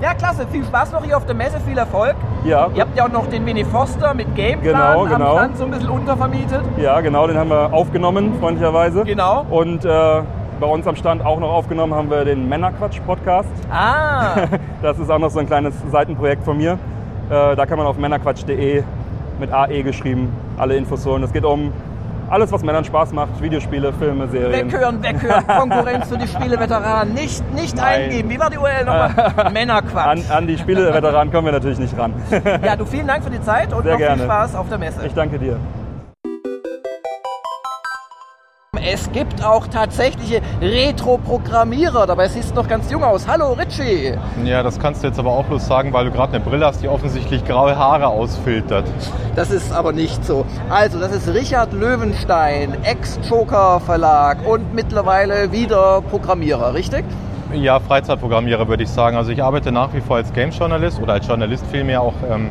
Ja, 0.00 0.12
klasse. 0.14 0.46
Viel 0.52 0.64
Spaß 0.64 0.92
noch 0.92 1.02
hier 1.04 1.16
auf 1.16 1.24
der 1.26 1.34
Messe. 1.34 1.58
Viel 1.60 1.78
Erfolg. 1.78 2.14
Ja, 2.44 2.68
Ihr 2.74 2.82
habt 2.82 2.96
ja 2.96 3.04
auch 3.06 3.12
noch 3.12 3.26
den 3.28 3.44
Winnie 3.46 3.64
Foster 3.64 4.12
mit 4.14 4.34
Gameplan 4.34 4.62
Genau, 4.74 5.02
am 5.04 5.08
genau. 5.10 5.34
Stand 5.36 5.56
so 5.56 5.64
ein 5.64 5.70
bisschen 5.70 5.88
untervermietet. 5.88 6.60
ja, 6.76 7.00
genau, 7.00 7.26
den 7.26 7.36
haben 7.38 7.50
wir 7.50 7.72
aufgenommen, 7.72 8.34
freundlicherweise. 8.40 9.04
Genau. 9.04 9.44
Und 9.50 9.84
äh, 9.84 10.22
bei 10.60 10.66
uns 10.66 10.86
am 10.86 10.96
Stand 10.96 11.24
auch 11.24 11.40
noch 11.40 11.50
aufgenommen 11.52 11.94
haben 11.94 12.10
wir 12.10 12.24
den 12.24 12.48
Männerquatsch-Podcast. 12.48 13.48
Ah, 13.70 14.36
Das 14.82 14.98
ist 14.98 15.10
auch 15.10 15.18
noch 15.18 15.30
so 15.30 15.38
ein 15.40 15.46
kleines 15.46 15.74
Seitenprojekt 15.90 16.44
von 16.44 16.56
mir. 16.58 16.72
Äh, 17.30 17.56
da 17.56 17.66
kann 17.66 17.78
man 17.78 17.86
auf 17.86 17.96
männerquatsch.de 17.98 18.82
mit 19.40 19.52
AE 19.52 19.82
geschrieben 19.82 20.32
alle 20.56 20.76
Infos 20.76 21.04
holen. 21.06 21.22
Es 21.22 21.32
geht 21.32 21.44
um 21.44 21.72
alles, 22.28 22.52
was 22.52 22.62
Männern 22.62 22.84
Spaß 22.84 23.12
macht. 23.12 23.40
Videospiele, 23.40 23.92
Filme, 23.92 24.28
Serien. 24.28 24.70
weghören, 24.72 25.02
weghören. 25.02 25.46
Konkurrenz 25.58 26.08
für 26.08 26.18
die 26.18 26.28
Spieleveteranen. 26.28 27.14
Nicht, 27.14 27.42
nicht 27.54 27.76
Nein. 27.76 28.02
eingeben. 28.02 28.30
Wie 28.30 28.38
war 28.38 28.50
die 28.50 28.58
URL 28.58 28.84
nochmal? 28.84 29.50
Männerquatsch. 29.52 30.30
An, 30.30 30.36
an 30.36 30.46
die 30.46 30.58
Spieleveteranen 30.58 31.32
kommen 31.32 31.46
wir 31.46 31.52
natürlich 31.52 31.78
nicht 31.78 31.96
ran. 31.98 32.12
Ja, 32.64 32.76
du 32.76 32.84
vielen 32.84 33.06
Dank 33.06 33.24
für 33.24 33.30
die 33.30 33.42
Zeit 33.42 33.72
und 33.72 33.82
Sehr 33.82 33.92
noch 33.92 33.98
gerne. 33.98 34.16
viel 34.16 34.24
Spaß 34.24 34.54
auf 34.56 34.68
der 34.68 34.78
Messe. 34.78 35.06
Ich 35.06 35.14
danke 35.14 35.38
dir. 35.38 35.58
Es 38.88 39.10
gibt 39.10 39.44
auch 39.44 39.66
tatsächliche 39.66 40.40
Retro-Programmierer. 40.60 42.06
Dabei 42.06 42.28
siehst 42.28 42.52
du 42.52 42.54
noch 42.54 42.68
ganz 42.68 42.88
jung 42.88 43.02
aus. 43.02 43.26
Hallo 43.26 43.54
Richie. 43.54 44.12
Ja, 44.44 44.62
das 44.62 44.78
kannst 44.78 45.02
du 45.02 45.08
jetzt 45.08 45.18
aber 45.18 45.32
auch 45.32 45.44
bloß 45.44 45.66
sagen, 45.66 45.92
weil 45.92 46.04
du 46.04 46.12
gerade 46.12 46.34
eine 46.34 46.44
Brille 46.44 46.66
hast, 46.66 46.84
die 46.84 46.88
offensichtlich 46.88 47.44
graue 47.44 47.76
Haare 47.76 48.06
ausfiltert. 48.06 48.84
Das 49.34 49.50
ist 49.50 49.72
aber 49.72 49.92
nicht 49.92 50.24
so. 50.24 50.46
Also, 50.70 51.00
das 51.00 51.10
ist 51.10 51.26
Richard 51.34 51.72
Löwenstein, 51.72 52.76
Ex-Joker 52.84 53.80
Verlag 53.80 54.46
und 54.46 54.72
mittlerweile 54.72 55.50
wieder 55.50 56.00
Programmierer, 56.02 56.72
richtig? 56.72 57.04
Ja, 57.54 57.80
Freizeitprogrammierer 57.80 58.68
würde 58.68 58.84
ich 58.84 58.90
sagen. 58.90 59.16
Also 59.16 59.32
ich 59.32 59.42
arbeite 59.42 59.72
nach 59.72 59.94
wie 59.94 60.00
vor 60.00 60.14
als 60.14 60.32
Game-Journalist 60.32 61.00
oder 61.02 61.14
als 61.14 61.26
Journalist 61.26 61.64
vielmehr 61.72 62.02
auch 62.02 62.14
ähm, 62.30 62.50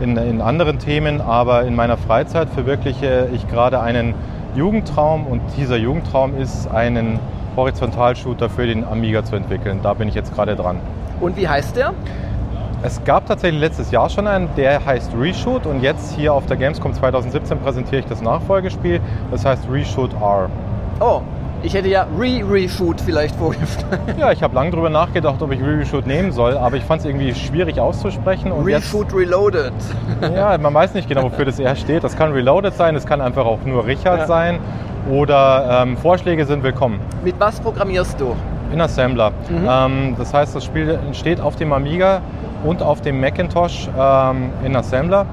in, 0.00 0.16
in 0.16 0.40
anderen 0.42 0.78
Themen, 0.78 1.20
aber 1.20 1.64
in 1.64 1.74
meiner 1.74 1.96
Freizeit 1.96 2.50
verwirkliche 2.50 3.28
ich 3.32 3.48
gerade 3.48 3.80
einen 3.80 4.14
Jugendtraum 4.54 5.26
und 5.26 5.40
dieser 5.56 5.76
Jugendtraum 5.76 6.36
ist, 6.36 6.68
einen 6.68 7.18
Horizontalshooter 7.56 8.50
für 8.50 8.66
den 8.66 8.84
Amiga 8.84 9.24
zu 9.24 9.36
entwickeln. 9.36 9.80
Da 9.82 9.94
bin 9.94 10.08
ich 10.08 10.14
jetzt 10.14 10.34
gerade 10.34 10.56
dran. 10.56 10.78
Und 11.20 11.36
wie 11.36 11.48
heißt 11.48 11.76
der? 11.76 11.94
Es 12.82 13.02
gab 13.04 13.26
tatsächlich 13.26 13.60
letztes 13.60 13.92
Jahr 13.92 14.10
schon 14.10 14.26
einen, 14.26 14.48
der 14.56 14.84
heißt 14.84 15.12
Reshoot 15.16 15.66
und 15.66 15.82
jetzt 15.82 16.16
hier 16.16 16.34
auf 16.34 16.46
der 16.46 16.56
Gamescom 16.56 16.92
2017 16.92 17.58
präsentiere 17.60 18.00
ich 18.00 18.06
das 18.06 18.20
Nachfolgespiel, 18.20 19.00
das 19.30 19.44
heißt 19.44 19.68
Reshoot 19.70 20.12
R. 20.14 20.50
Oh, 20.98 21.20
ich 21.62 21.74
hätte 21.74 21.88
ja 21.88 22.06
Re-Reshoot 22.18 23.00
vielleicht 23.00 23.36
vorgeschlagen. 23.36 24.18
Ja, 24.18 24.32
ich 24.32 24.42
habe 24.42 24.54
lange 24.54 24.70
darüber 24.70 24.90
nachgedacht, 24.90 25.40
ob 25.40 25.52
ich 25.52 25.60
Reshoot 25.62 26.06
nehmen 26.06 26.32
soll, 26.32 26.56
aber 26.56 26.76
ich 26.76 26.84
fand 26.84 27.00
es 27.00 27.06
irgendwie 27.06 27.34
schwierig 27.34 27.78
auszusprechen. 27.78 28.50
Und 28.52 28.64
Reshoot 28.64 29.14
Reloaded. 29.14 29.72
Jetzt, 30.20 30.34
ja, 30.36 30.56
man 30.58 30.74
weiß 30.74 30.94
nicht 30.94 31.08
genau, 31.08 31.24
wofür 31.24 31.44
das 31.44 31.58
R 31.58 31.76
steht. 31.76 32.04
Das 32.04 32.16
kann 32.16 32.32
Reloaded 32.32 32.74
sein, 32.74 32.94
das 32.94 33.06
kann 33.06 33.20
einfach 33.20 33.46
auch 33.46 33.60
nur 33.64 33.86
Richard 33.86 34.20
Ja. 34.20 34.26
sein 34.26 34.58
oder 35.10 35.82
ähm, 35.82 35.96
Vorschläge 35.96 36.44
sind 36.46 36.62
willkommen. 36.62 37.00
Mit 37.24 37.38
was 37.38 37.60
programmierst 37.60 38.20
du? 38.20 38.34
In 38.72 38.80
Assembler. 38.80 39.30
Mhm. 39.48 39.68
Ähm, 39.68 40.14
das 40.18 40.32
heißt, 40.32 40.54
das 40.56 40.64
Spiel 40.64 40.88
entsteht 40.90 41.40
auf 41.40 41.56
dem 41.56 41.72
Amiga 41.72 42.20
und 42.64 42.82
auf 42.82 43.00
dem 43.02 43.20
Macintosh 43.20 43.88
ähm, 43.98 44.50
in 44.64 44.74
Assembler. 44.76 45.26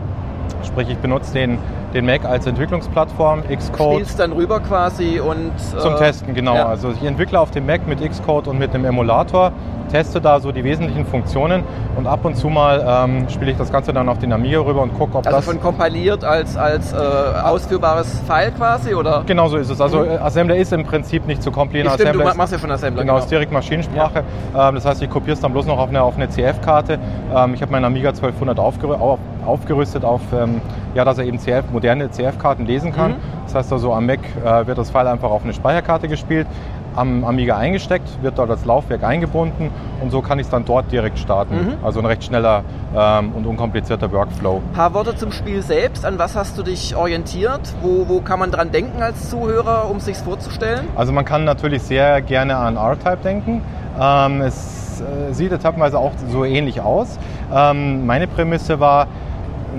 Sprich, 0.64 0.90
ich 0.90 0.98
benutze 0.98 1.34
den, 1.34 1.58
den 1.94 2.06
Mac 2.06 2.26
als 2.26 2.46
Entwicklungsplattform, 2.46 3.44
Xcode. 3.44 3.96
Spielst 3.96 4.20
dann 4.20 4.32
rüber 4.32 4.60
quasi 4.60 5.20
und... 5.20 5.52
Zum 5.80 5.94
äh, 5.94 5.98
Testen, 5.98 6.34
genau. 6.34 6.56
ja. 6.56 6.68
Also 6.68 6.92
ich 6.92 7.04
entwickle 7.04 7.40
auf 7.40 7.52
dem 7.52 7.66
Mac 7.66 7.88
mit 7.88 8.00
Xcode 8.08 8.48
und 8.48 8.60
mit 8.60 8.74
einem 8.74 8.86
Emulator, 8.86 9.52
teste 9.92 10.22
da 10.22 10.40
so 10.40 10.52
die 10.52 10.64
wesentlichen 10.64 11.04
Funktionen 11.06 11.64
und 11.98 12.06
ab 12.06 12.24
und 12.24 12.36
zu 12.36 12.48
mal 12.48 12.86
ähm, 12.88 13.28
spiele 13.28 13.52
ich 13.52 13.58
das 13.58 13.72
Ganze 13.72 13.92
dann 13.92 14.08
auf 14.08 14.20
den 14.20 14.32
Amiga 14.32 14.60
rüber 14.60 14.84
und 14.84 14.94
gucke, 14.98 15.18
ob 15.18 15.26
Also 15.26 15.38
das... 15.38 15.46
von 15.46 15.60
kompiliert 15.60 16.24
als, 16.24 16.56
als 16.56 16.94
äh, 16.94 16.96
ausführbares 16.96 18.22
File 18.28 18.52
quasi, 18.52 18.94
oder? 18.94 19.24
Genau 19.26 19.48
so 19.48 19.58
ist 19.58 19.70
es. 19.70 19.82
Also 19.82 20.00
Mhm. 20.00 20.12
äh, 20.12 20.18
Assembler 20.18 20.56
ist 20.58 20.72
im 20.74 20.84
Prinzip 20.84 21.26
nicht 21.26 21.42
zu 21.42 21.52
komplizieren. 21.52 21.88
Ja, 21.88 21.94
stimmt, 21.94 22.16
du 22.16 22.20
Assembler 22.20 22.36
machst 22.36 22.54
ja 22.54 22.60
schon 22.60 22.72
Assembler. 22.72 23.02
Genau, 23.04 23.18
ist 23.18 23.32
direkt 23.32 23.52
Maschinensprache. 23.52 24.24
Ähm, 24.56 24.76
das 24.76 24.86
heißt, 24.86 25.02
ich 25.02 25.10
kopiere 25.10 25.34
es 25.34 25.40
dann 25.42 25.52
bloß 25.52 25.66
noch 25.66 25.80
auf 25.80 25.90
eine, 25.90 26.04
auf 26.04 26.16
eine 26.16 26.30
CF-Karte. 26.30 27.00
Ähm, 27.36 27.54
ich 27.56 27.62
habe 27.64 27.72
meinen 27.72 27.86
Amiga 27.86 28.10
1200 28.10 28.60
aufgerü 28.60 28.94
auf, 28.94 29.20
aufgerüstet, 29.50 30.06
auf, 30.06 30.22
ähm, 30.34 30.62
ja, 30.96 31.04
dass 31.04 31.18
er 31.18 31.26
eben 31.26 31.40
CF, 31.40 31.72
moderne 31.72 32.10
CF-Karten 32.10 32.66
lesen 32.66 32.94
kann. 32.94 33.12
Mhm. 33.12 33.16
Das 33.46 33.56
heißt 33.56 33.74
also, 33.74 33.94
am 33.94 34.06
Mac 34.06 34.20
äh, 34.44 34.68
wird 34.68 34.78
das 34.78 34.92
File 34.92 35.08
einfach 35.08 35.30
auf 35.30 35.44
eine 35.44 35.54
Speicherkarte 35.54 36.08
gespielt, 36.08 36.48
am 36.96 37.24
Amiga 37.24 37.58
eingesteckt, 37.58 38.08
wird 38.22 38.38
dort 38.38 38.50
als 38.50 38.66
Laufwerk 38.66 39.04
eingebunden 39.04 39.72
und 40.02 40.12
so 40.12 40.22
kann 40.22 40.40
ich 40.40 40.46
es 40.46 40.52
dann 40.52 40.66
dort 40.66 40.92
direkt 40.92 41.20
starten. 41.20 41.56
Mhm. 41.56 41.74
Also 41.84 42.00
ein 42.00 42.06
recht 42.06 42.24
schneller 42.24 42.64
ähm, 42.96 43.32
und 43.34 43.46
unkomplizierter 43.46 44.12
Workflow. 44.12 44.58
Ein 44.58 44.74
paar 44.74 44.94
Worte 44.94 45.16
zum 45.16 45.32
Spiel 45.32 45.62
selbst. 45.62 46.06
An 46.06 46.20
was 46.20 46.36
hast 46.36 46.58
du 46.58 46.64
dich 46.64 46.96
orientiert? 46.96 47.62
Wo, 47.82 48.08
wo 48.08 48.22
kann 48.22 48.40
man 48.40 48.52
dran 48.52 48.72
denken 48.72 49.02
als 49.02 49.30
Zuhörer, 49.30 49.90
um 49.90 50.00
sich's 50.00 50.22
vorzustellen? 50.22 50.88
Also 50.96 51.14
man 51.14 51.26
kann 51.26 51.46
natürlich 51.46 51.84
sehr 51.84 52.22
gerne 52.22 52.58
an 52.58 52.76
R-Type 52.76 53.20
denken. 53.24 53.62
Ähm, 54.00 54.42
es 54.42 55.02
äh, 55.02 55.34
sieht 55.34 55.52
etappenweise 55.52 55.98
auch 55.98 56.12
so 56.30 56.44
ähnlich 56.44 56.82
aus. 56.82 57.18
Ähm, 57.54 58.06
meine 58.06 58.28
Prämisse 58.28 58.80
war 58.80 59.08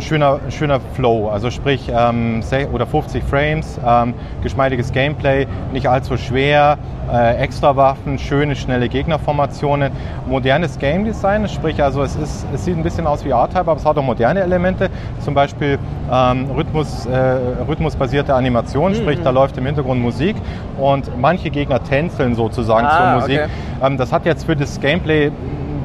ein 0.00 0.02
schöner, 0.02 0.40
ein 0.44 0.50
schöner 0.50 0.80
Flow, 0.94 1.28
also 1.28 1.50
sprich 1.50 1.90
ähm, 1.94 2.42
oder 2.72 2.86
50 2.86 3.22
Frames, 3.22 3.78
ähm, 3.86 4.14
geschmeidiges 4.42 4.92
Gameplay, 4.92 5.46
nicht 5.72 5.86
allzu 5.86 6.16
schwer, 6.16 6.78
äh, 7.12 7.36
extra 7.36 7.76
Waffen, 7.76 8.18
schöne, 8.18 8.56
schnelle 8.56 8.88
Gegnerformationen, 8.88 9.92
modernes 10.26 10.78
Game 10.78 11.04
Design, 11.04 11.46
sprich 11.48 11.82
also 11.82 12.02
es, 12.02 12.16
ist, 12.16 12.46
es 12.54 12.64
sieht 12.64 12.76
ein 12.76 12.82
bisschen 12.82 13.06
aus 13.06 13.24
wie 13.24 13.30
R-Type, 13.30 13.60
aber 13.60 13.76
es 13.76 13.84
hat 13.84 13.98
auch 13.98 14.02
moderne 14.02 14.40
Elemente, 14.40 14.88
zum 15.20 15.34
Beispiel 15.34 15.78
ähm, 16.10 16.46
Rhythmus, 16.56 17.04
äh, 17.06 17.36
rhythmusbasierte 17.68 18.34
Animation, 18.34 18.94
sprich 18.94 19.20
da 19.22 19.30
läuft 19.30 19.58
im 19.58 19.66
Hintergrund 19.66 20.00
Musik 20.00 20.36
und 20.78 21.10
manche 21.20 21.50
Gegner 21.50 21.82
tänzeln 21.82 22.34
sozusagen 22.34 22.86
Ah, 22.86 22.96
zur 23.12 23.20
Musik. 23.20 23.40
okay. 23.44 23.50
Ähm, 23.86 23.96
das 23.98 24.12
hat 24.12 24.24
jetzt 24.24 24.44
für 24.46 24.56
das 24.56 24.80
Gameplay 24.80 25.30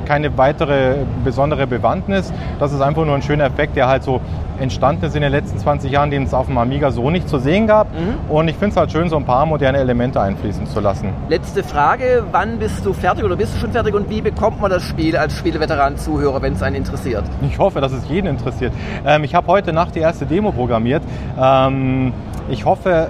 keine 0.06 0.38
weitere 0.38 0.98
besondere 1.24 1.68
Bewandtnis. 1.68 2.32
Das 2.60 2.72
ist 2.72 2.82
einfach 2.82 3.06
nur 3.06 3.16
ein 3.16 3.22
schöner 3.22 3.46
Effekt, 3.46 3.76
der 3.76 3.88
halt 3.88 4.04
so 4.04 4.22
entstanden 4.60 5.06
ist 5.06 5.16
in 5.16 5.22
den 5.22 5.32
letzten 5.32 5.58
20 5.58 5.92
Jahren, 5.92 6.12
den 6.12 6.24
es 6.24 6.34
auf 6.34 6.48
dem 6.48 6.58
Amiga 6.58 6.92
so 6.92 7.10
nicht 7.10 7.28
zu 7.28 7.40
sehen 7.40 7.68
gab. 7.68 7.92
Mhm. 7.94 8.30
Und 8.30 8.48
ich 8.48 8.56
finde 8.56 8.72
es 8.72 8.78
halt 8.78 8.92
schön, 8.92 9.10
so 9.10 9.18
ein 9.18 9.26
paar 9.26 9.46
moderne 9.46 9.78
Elemente 9.80 10.22
einfließen 10.22 10.68
zu 10.68 10.80
lassen. 10.80 11.10
Letzte 11.30 11.64
Frage, 11.64 12.24
wann 12.32 12.60
bist 12.60 12.86
du 12.86 12.94
fertig 12.94 13.24
oder 13.24 13.36
bist 13.36 13.56
du 13.56 13.60
schon 13.60 13.72
fertig 13.72 13.94
und 13.94 14.10
wie 14.10 14.22
bekommt 14.22 14.62
man 14.62 14.72
das 14.72 14.84
Spiel 14.84 15.18
als 15.18 15.34
Spieleveteran-Zuhörer, 15.38 16.42
wenn 16.42 16.54
es 16.54 16.64
einen 16.64 16.78
interessiert? 16.78 17.24
Ich 17.50 17.60
hoffe, 17.60 17.82
dass 17.82 17.92
es 17.92 18.08
jeden 18.08 18.28
interessiert. 18.28 18.74
Ähm, 19.06 19.24
ich 19.24 19.36
habe 19.36 19.48
heute 19.48 19.74
Nacht 19.74 19.96
die 19.96 20.00
erste 20.00 20.26
Demo 20.26 20.52
programmiert. 20.52 21.04
Ähm, 21.40 22.14
ich 22.50 22.66
hoffe, 22.66 23.10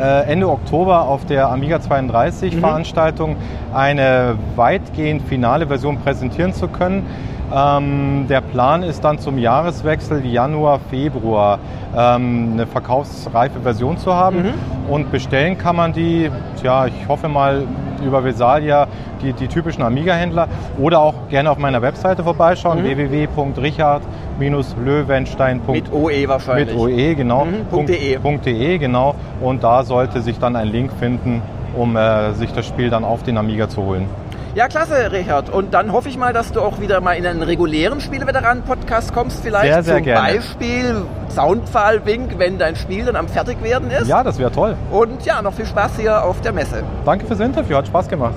Ende 0.00 0.48
Oktober 0.48 1.02
auf 1.02 1.24
der 1.26 1.50
Amiga 1.50 1.80
32 1.80 2.56
Veranstaltung 2.56 3.36
eine 3.74 4.36
weitgehend 4.56 5.22
finale 5.22 5.66
Version 5.66 5.98
präsentieren 5.98 6.52
zu 6.52 6.68
können. 6.68 7.06
Ähm, 7.54 8.26
der 8.28 8.40
Plan 8.40 8.82
ist 8.82 9.04
dann 9.04 9.18
zum 9.18 9.36
Jahreswechsel 9.36 10.24
Januar, 10.24 10.80
Februar 10.90 11.58
ähm, 11.94 12.52
eine 12.54 12.66
verkaufsreife 12.66 13.60
Version 13.60 13.98
zu 13.98 14.14
haben. 14.14 14.42
Mhm. 14.42 14.54
Und 14.88 15.12
bestellen 15.12 15.58
kann 15.58 15.76
man 15.76 15.92
die, 15.92 16.30
tja, 16.60 16.86
ich 16.86 17.08
hoffe 17.08 17.28
mal 17.28 17.64
über 18.04 18.22
Vesalia, 18.24 18.86
die, 19.22 19.32
die 19.32 19.46
typischen 19.48 19.82
Amiga-Händler 19.82 20.48
oder 20.78 21.00
auch 21.00 21.14
gerne 21.30 21.50
auf 21.50 21.58
meiner 21.58 21.80
Webseite 21.82 22.22
vorbeischauen, 22.24 22.78
Mhm. 22.82 22.84
www.richard-löwenstein.de 22.84 25.72
Mit 25.74 25.92
OE 25.92 26.28
wahrscheinlich. 26.28 26.68
mit 26.68 26.76
OE, 26.76 27.14
genau. 27.14 27.44
Mhm, 27.44 27.86
.de. 27.86 28.18
.de, 28.44 28.78
genau. 28.78 29.14
Und 29.40 29.62
da 29.64 29.82
sollte 29.84 30.20
sich 30.22 30.38
dann 30.38 30.56
ein 30.56 30.68
Link 30.68 30.90
finden, 30.98 31.42
um 31.76 31.96
äh, 31.96 32.32
sich 32.32 32.52
das 32.52 32.66
Spiel 32.66 32.90
dann 32.90 33.04
auf 33.04 33.22
den 33.22 33.38
Amiga 33.38 33.68
zu 33.68 33.82
holen. 33.82 34.06
Ja, 34.54 34.68
klasse, 34.68 35.10
Richard. 35.10 35.48
Und 35.48 35.72
dann 35.72 35.92
hoffe 35.92 36.10
ich 36.10 36.18
mal, 36.18 36.34
dass 36.34 36.52
du 36.52 36.60
auch 36.60 36.78
wieder 36.78 37.00
mal 37.00 37.14
in 37.14 37.26
einen 37.26 37.42
regulären 37.42 38.02
Spieleveteranen-Podcast 38.02 39.14
kommst, 39.14 39.40
vielleicht 39.42 39.72
Sehr, 39.72 39.82
sehr 39.82 39.96
zum 39.96 40.04
gerne. 40.04 40.34
Beispiel 40.34 41.02
Soundpfahl-Wink, 41.30 42.38
wenn 42.38 42.58
dein 42.58 42.76
Spiel 42.76 43.06
dann 43.06 43.16
am 43.16 43.28
Fertigwerden 43.28 43.90
ist. 43.90 44.08
Ja, 44.08 44.22
das 44.22 44.38
wäre 44.38 44.52
toll. 44.52 44.76
Und 44.90 45.24
ja, 45.24 45.40
noch 45.40 45.54
viel 45.54 45.64
Spaß 45.64 45.92
hier 45.98 46.22
auf 46.22 46.42
der 46.42 46.52
Messe. 46.52 46.82
Danke 47.06 47.24
fürs 47.24 47.40
Interview, 47.40 47.76
hat 47.76 47.86
Spaß 47.86 48.08
gemacht. 48.08 48.34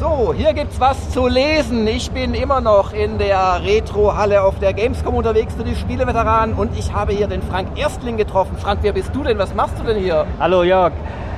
So, 0.00 0.34
hier 0.36 0.52
gibt's 0.52 0.80
was 0.80 1.10
zu 1.10 1.28
lesen. 1.28 1.86
Ich 1.86 2.10
bin 2.10 2.34
immer 2.34 2.60
noch 2.60 2.92
in 2.92 3.18
der 3.18 3.60
Retro-Halle 3.64 4.42
auf 4.42 4.58
der 4.58 4.72
Gamescom 4.72 5.14
unterwegs 5.14 5.54
für 5.54 5.62
die 5.64 5.76
Spieleveteranen 5.76 6.56
und 6.56 6.76
ich 6.76 6.92
habe 6.92 7.12
hier 7.12 7.28
den 7.28 7.42
Frank 7.42 7.78
Erstling 7.78 8.16
getroffen. 8.16 8.56
Frank, 8.58 8.80
wer 8.82 8.92
bist 8.92 9.14
du 9.14 9.22
denn? 9.22 9.38
Was 9.38 9.54
machst 9.54 9.78
du 9.78 9.84
denn 9.84 9.98
hier? 9.98 10.26
Hallo 10.40 10.64
Jörg. 10.64 10.92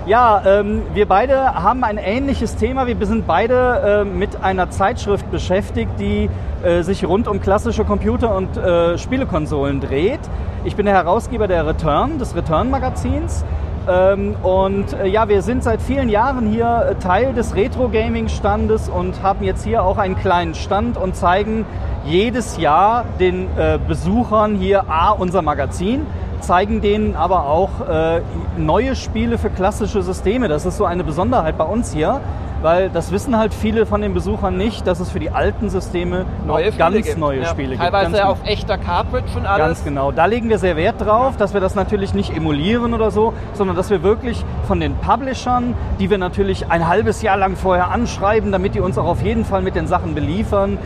Ja, 0.06 0.42
ähm, 0.46 0.82
wir 0.94 1.06
beide 1.06 1.54
haben 1.54 1.84
ein 1.84 1.98
ähnliches 1.98 2.56
Thema. 2.56 2.86
Wir 2.86 2.96
sind 3.06 3.26
beide 3.26 4.00
äh, 4.00 4.04
mit 4.04 4.42
einer 4.42 4.70
Zeitschrift 4.70 5.30
beschäftigt, 5.30 5.90
die 5.98 6.30
äh, 6.62 6.82
sich 6.82 7.06
rund 7.06 7.28
um 7.28 7.40
klassische 7.40 7.84
Computer 7.84 8.34
und 8.34 8.56
äh, 8.56 8.96
Spielekonsolen 8.96 9.80
dreht. 9.80 10.20
Ich 10.64 10.74
bin 10.74 10.86
der 10.86 10.94
Herausgeber 10.94 11.48
der 11.48 11.66
Return, 11.66 12.18
des 12.18 12.34
Return-Magazins. 12.34 13.44
Ähm, 13.88 14.36
und 14.42 14.92
äh, 14.94 15.06
ja, 15.06 15.28
wir 15.28 15.42
sind 15.42 15.62
seit 15.64 15.82
vielen 15.82 16.08
Jahren 16.08 16.46
hier 16.46 16.86
äh, 16.90 16.94
Teil 16.96 17.34
des 17.34 17.54
Retro-Gaming-Standes 17.54 18.88
und 18.88 19.22
haben 19.22 19.44
jetzt 19.44 19.64
hier 19.64 19.82
auch 19.82 19.98
einen 19.98 20.16
kleinen 20.16 20.54
Stand 20.54 20.96
und 20.96 21.14
zeigen 21.14 21.66
jedes 22.04 22.56
Jahr 22.56 23.04
den 23.18 23.48
äh, 23.58 23.78
Besuchern 23.86 24.56
hier 24.56 24.88
A, 24.88 25.10
unser 25.10 25.42
Magazin, 25.42 26.06
zeigen 26.40 26.80
denen 26.80 27.16
aber 27.16 27.46
auch 27.46 27.70
äh, 27.88 28.20
neue 28.56 28.96
Spiele 28.96 29.38
für 29.38 29.50
klassische 29.50 30.02
Systeme. 30.02 30.48
Das 30.48 30.66
ist 30.66 30.76
so 30.76 30.84
eine 30.84 31.04
Besonderheit 31.04 31.56
bei 31.58 31.64
uns 31.64 31.92
hier, 31.92 32.20
weil 32.62 32.90
das 32.90 33.10
wissen 33.10 33.38
halt 33.38 33.54
viele 33.54 33.86
von 33.86 34.02
den 34.02 34.12
Besuchern 34.12 34.56
nicht, 34.56 34.86
dass 34.86 35.00
es 35.00 35.10
für 35.10 35.18
die 35.20 35.30
alten 35.30 35.70
Systeme 35.70 36.26
Neue 36.46 36.72
ganz 36.72 36.96
gibt. 37.06 37.18
neue 37.18 37.40
Ja, 37.40 37.46
Spiele 37.46 37.70
gibt. 37.70 37.80
Teilweise 37.82 38.04
Ganz 38.12 38.18
genau. 38.18 38.30
auf 38.32 38.38
echter 38.44 38.76
Cartridge 38.78 39.30
und 39.36 39.46
alles. 39.46 39.66
Ganz 39.66 39.84
genau. 39.84 40.12
Da 40.12 40.26
legen 40.26 40.48
wir 40.48 40.58
sehr 40.58 40.76
Wert 40.76 41.00
drauf, 41.00 41.36
dass 41.36 41.54
wir 41.54 41.60
das 41.60 41.74
natürlich 41.74 42.12
nicht 42.14 42.36
emulieren 42.36 42.92
oder 42.92 43.10
so, 43.10 43.32
sondern 43.54 43.76
dass 43.76 43.88
wir 43.90 44.02
wirklich 44.02 44.44
von 44.66 44.80
den 44.80 44.94
Publishern, 44.96 45.74
die 45.98 46.10
wir 46.10 46.18
natürlich 46.18 46.70
ein 46.70 46.86
halbes 46.86 47.22
Jahr 47.22 47.36
lang 47.36 47.56
vorher 47.56 47.90
anschreiben, 47.90 48.52
damit 48.52 48.74
die 48.74 48.80
uns 48.80 48.98
auch 48.98 49.06
auf 49.06 49.22
jeden 49.22 49.44
Fall 49.44 49.62
mit 49.62 49.74
den 49.74 49.86
Sachen 49.86 50.14
beliefern, 50.14 50.78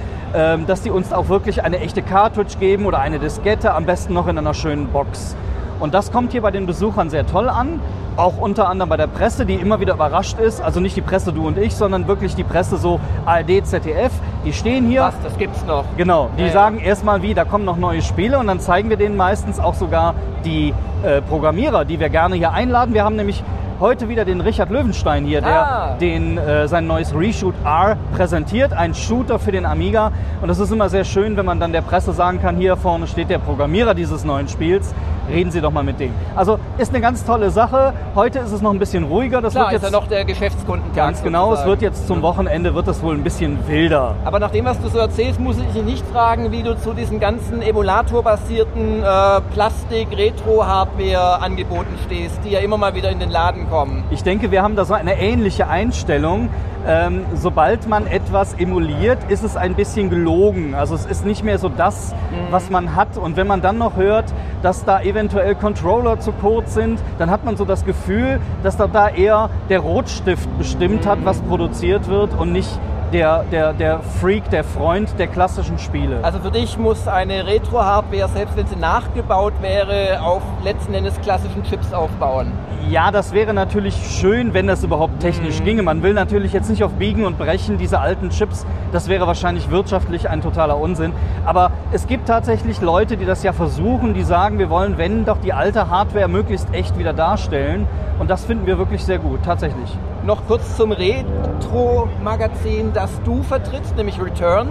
dass 0.66 0.82
die 0.82 0.90
uns 0.90 1.12
auch 1.12 1.28
wirklich 1.28 1.62
eine 1.62 1.78
echte 1.78 2.02
Cartridge 2.02 2.56
geben 2.58 2.86
oder 2.86 2.98
eine 2.98 3.18
Diskette, 3.18 3.72
am 3.72 3.86
besten 3.86 4.14
noch 4.14 4.26
in 4.26 4.36
einer 4.36 4.54
schönen 4.54 4.88
Box. 4.88 5.36
Und 5.80 5.94
das 5.94 6.10
kommt 6.12 6.32
hier 6.32 6.42
bei 6.42 6.50
den 6.50 6.66
Besuchern 6.66 7.10
sehr 7.10 7.26
toll 7.26 7.48
an. 7.48 7.80
Auch 8.16 8.38
unter 8.38 8.68
anderem 8.68 8.88
bei 8.88 8.96
der 8.96 9.08
Presse, 9.08 9.44
die 9.44 9.54
immer 9.54 9.80
wieder 9.80 9.94
überrascht 9.94 10.38
ist. 10.38 10.60
Also 10.62 10.78
nicht 10.78 10.96
die 10.96 11.00
Presse, 11.00 11.32
du 11.32 11.46
und 11.46 11.58
ich, 11.58 11.74
sondern 11.74 12.06
wirklich 12.06 12.36
die 12.36 12.44
Presse 12.44 12.76
so 12.76 13.00
ARD, 13.26 13.66
ZDF. 13.66 14.12
Die 14.44 14.52
stehen 14.52 14.86
hier. 14.86 15.02
Was, 15.02 15.14
das 15.22 15.36
gibt's 15.36 15.64
noch. 15.66 15.84
Genau, 15.96 16.30
die 16.38 16.42
Ja, 16.42 16.46
ja. 16.46 16.52
sagen 16.52 16.78
erstmal 16.78 17.22
wie, 17.22 17.34
da 17.34 17.44
kommen 17.44 17.64
noch 17.64 17.76
neue 17.76 18.02
Spiele 18.02 18.38
und 18.38 18.46
dann 18.46 18.60
zeigen 18.60 18.88
wir 18.88 18.96
denen 18.96 19.16
meistens 19.16 19.58
auch 19.58 19.74
sogar 19.74 20.14
die 20.44 20.72
äh, 21.02 21.22
Programmierer, 21.22 21.84
die 21.84 21.98
wir 21.98 22.08
gerne 22.08 22.36
hier 22.36 22.52
einladen. 22.52 22.94
Wir 22.94 23.04
haben 23.04 23.16
nämlich 23.16 23.42
heute 23.80 24.08
wieder 24.08 24.24
den 24.24 24.40
Richard 24.40 24.70
Löwenstein 24.70 25.24
hier, 25.24 25.40
der 25.40 25.66
Ah. 25.66 25.96
den, 26.00 26.38
äh, 26.38 26.68
sein 26.68 26.86
neues 26.86 27.14
Reshoot 27.14 27.54
R 27.64 27.96
präsentiert, 28.14 28.72
ein 28.72 28.94
Shooter 28.94 29.38
für 29.38 29.52
den 29.52 29.66
Amiga. 29.66 30.12
Und 30.40 30.48
das 30.48 30.58
ist 30.58 30.70
immer 30.72 30.88
sehr 30.88 31.04
schön, 31.04 31.36
wenn 31.36 31.46
man 31.46 31.60
dann 31.60 31.72
der 31.72 31.82
Presse 31.82 32.12
sagen 32.12 32.40
kann, 32.40 32.56
hier 32.56 32.76
vorne 32.76 33.06
steht 33.06 33.30
der 33.30 33.38
Programmierer 33.38 33.94
dieses 33.94 34.24
neuen 34.24 34.48
Spiels, 34.48 34.94
reden 35.28 35.50
Sie 35.50 35.60
doch 35.60 35.70
mal 35.70 35.82
mit 35.84 36.00
dem. 36.00 36.12
Also 36.36 36.58
ist 36.78 36.90
eine 36.90 37.00
ganz 37.00 37.24
tolle 37.24 37.50
Sache. 37.50 37.92
Heute 38.14 38.38
ist 38.40 38.52
es 38.52 38.60
noch 38.62 38.72
ein 38.72 38.78
bisschen 38.78 39.04
ruhiger. 39.04 39.40
Das 39.40 39.54
Klar, 39.54 39.66
wird 39.70 39.76
ist 39.76 39.82
jetzt 39.82 39.92
ja 39.92 39.98
noch 40.00 40.06
der 40.06 40.24
Geschäftskundentag. 40.24 40.94
ganz 40.94 41.22
genau. 41.22 41.44
Es 41.52 41.60
sozusagen. 41.60 41.70
wird 41.70 41.82
jetzt 41.82 42.06
zum 42.06 42.22
Wochenende 42.22 42.74
wird 42.74 42.88
es 42.88 43.02
wohl 43.02 43.14
ein 43.14 43.22
bisschen 43.24 43.66
wilder. 43.66 44.14
Aber 44.24 44.38
nach 44.38 44.50
dem, 44.50 44.64
was 44.66 44.80
du 44.80 44.88
so 44.88 44.98
erzählst, 44.98 45.40
muss 45.40 45.56
ich 45.58 45.66
dich 45.72 45.82
nicht 45.82 46.06
fragen, 46.08 46.52
wie 46.52 46.62
du 46.62 46.76
zu 46.76 46.92
diesen 46.92 47.20
ganzen 47.20 47.62
emulatorbasierten 47.62 49.02
äh, 49.02 49.40
Plastik-Retro-Hardware-Angeboten 49.54 51.94
stehst, 52.06 52.40
die 52.44 52.50
ja 52.50 52.60
immer 52.60 52.76
mal 52.76 52.94
wieder 52.94 53.10
in 53.10 53.18
den 53.18 53.30
Laden 53.30 53.63
kommen. 53.68 54.04
Ich 54.10 54.22
denke, 54.22 54.50
wir 54.50 54.62
haben 54.62 54.76
da 54.76 54.84
so 54.84 54.94
eine 54.94 55.18
ähnliche 55.18 55.68
Einstellung. 55.68 56.48
Ähm, 56.86 57.24
sobald 57.34 57.88
man 57.88 58.06
etwas 58.06 58.54
emuliert, 58.54 59.18
ist 59.28 59.42
es 59.42 59.56
ein 59.56 59.74
bisschen 59.74 60.10
gelogen. 60.10 60.74
Also 60.74 60.94
es 60.94 61.06
ist 61.06 61.24
nicht 61.24 61.42
mehr 61.42 61.58
so 61.58 61.70
das, 61.70 62.14
was 62.50 62.68
man 62.68 62.94
hat. 62.94 63.16
Und 63.16 63.36
wenn 63.36 63.46
man 63.46 63.62
dann 63.62 63.78
noch 63.78 63.96
hört, 63.96 64.26
dass 64.62 64.84
da 64.84 65.00
eventuell 65.00 65.54
Controller 65.54 66.20
zu 66.20 66.32
kurz 66.32 66.74
sind, 66.74 67.00
dann 67.18 67.30
hat 67.30 67.44
man 67.44 67.56
so 67.56 67.64
das 67.64 67.84
Gefühl, 67.84 68.38
dass 68.62 68.76
da, 68.76 68.86
da 68.86 69.08
eher 69.08 69.48
der 69.70 69.80
Rotstift 69.80 70.48
bestimmt 70.58 71.06
hat, 71.06 71.24
was 71.24 71.40
produziert 71.40 72.08
wird 72.08 72.38
und 72.38 72.52
nicht 72.52 72.78
der, 73.12 73.44
der, 73.50 73.72
der 73.72 74.00
Freak, 74.00 74.50
der 74.50 74.64
Freund 74.64 75.18
der 75.18 75.26
klassischen 75.26 75.78
Spiele. 75.78 76.18
Also 76.22 76.38
für 76.40 76.50
dich 76.50 76.78
muss 76.78 77.06
eine 77.06 77.46
Retro-Hardware, 77.46 78.28
selbst 78.28 78.56
wenn 78.56 78.66
sie 78.66 78.76
nachgebaut 78.76 79.54
wäre, 79.60 80.20
auf 80.22 80.42
letzten 80.62 80.94
Endes 80.94 81.20
klassischen 81.20 81.62
Chips 81.64 81.92
aufbauen. 81.92 82.52
Ja, 82.90 83.10
das 83.10 83.32
wäre 83.32 83.54
natürlich 83.54 83.94
schön, 84.20 84.52
wenn 84.52 84.66
das 84.66 84.84
überhaupt 84.84 85.20
technisch 85.20 85.62
ginge. 85.64 85.82
Man 85.82 86.02
will 86.02 86.12
natürlich 86.12 86.52
jetzt 86.52 86.68
nicht 86.68 86.84
auf 86.84 86.92
Biegen 86.92 87.24
und 87.24 87.38
Brechen 87.38 87.78
diese 87.78 87.98
alten 87.98 88.28
Chips. 88.28 88.66
Das 88.92 89.08
wäre 89.08 89.26
wahrscheinlich 89.26 89.70
wirtschaftlich 89.70 90.28
ein 90.28 90.42
totaler 90.42 90.76
Unsinn. 90.76 91.12
Aber 91.46 91.70
es 91.92 92.06
gibt 92.06 92.28
tatsächlich 92.28 92.82
Leute, 92.82 93.16
die 93.16 93.24
das 93.24 93.42
ja 93.42 93.54
versuchen, 93.54 94.12
die 94.12 94.22
sagen, 94.22 94.58
wir 94.58 94.68
wollen, 94.68 94.98
wenn 94.98 95.24
doch 95.24 95.38
die 95.38 95.54
alte 95.54 95.88
Hardware 95.88 96.28
möglichst 96.28 96.74
echt 96.74 96.98
wieder 96.98 97.14
darstellen. 97.14 97.86
Und 98.18 98.28
das 98.28 98.44
finden 98.44 98.66
wir 98.66 98.76
wirklich 98.76 99.02
sehr 99.02 99.18
gut, 99.18 99.42
tatsächlich. 99.44 99.96
Noch 100.24 100.46
kurz 100.46 100.76
zum 100.78 100.90
Retro-Magazin, 100.90 102.94
das 102.94 103.10
du 103.24 103.42
vertrittst, 103.42 103.94
nämlich 103.94 104.18
Return. 104.18 104.68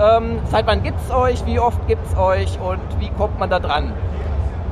Ähm, 0.00 0.38
seit 0.48 0.68
wann 0.68 0.84
gibt's 0.84 1.10
euch? 1.10 1.44
Wie 1.44 1.58
oft 1.58 1.88
gibt's 1.88 2.16
euch? 2.16 2.60
Und 2.60 2.78
wie 3.00 3.10
kommt 3.10 3.36
man 3.40 3.50
da 3.50 3.58
dran? 3.58 3.92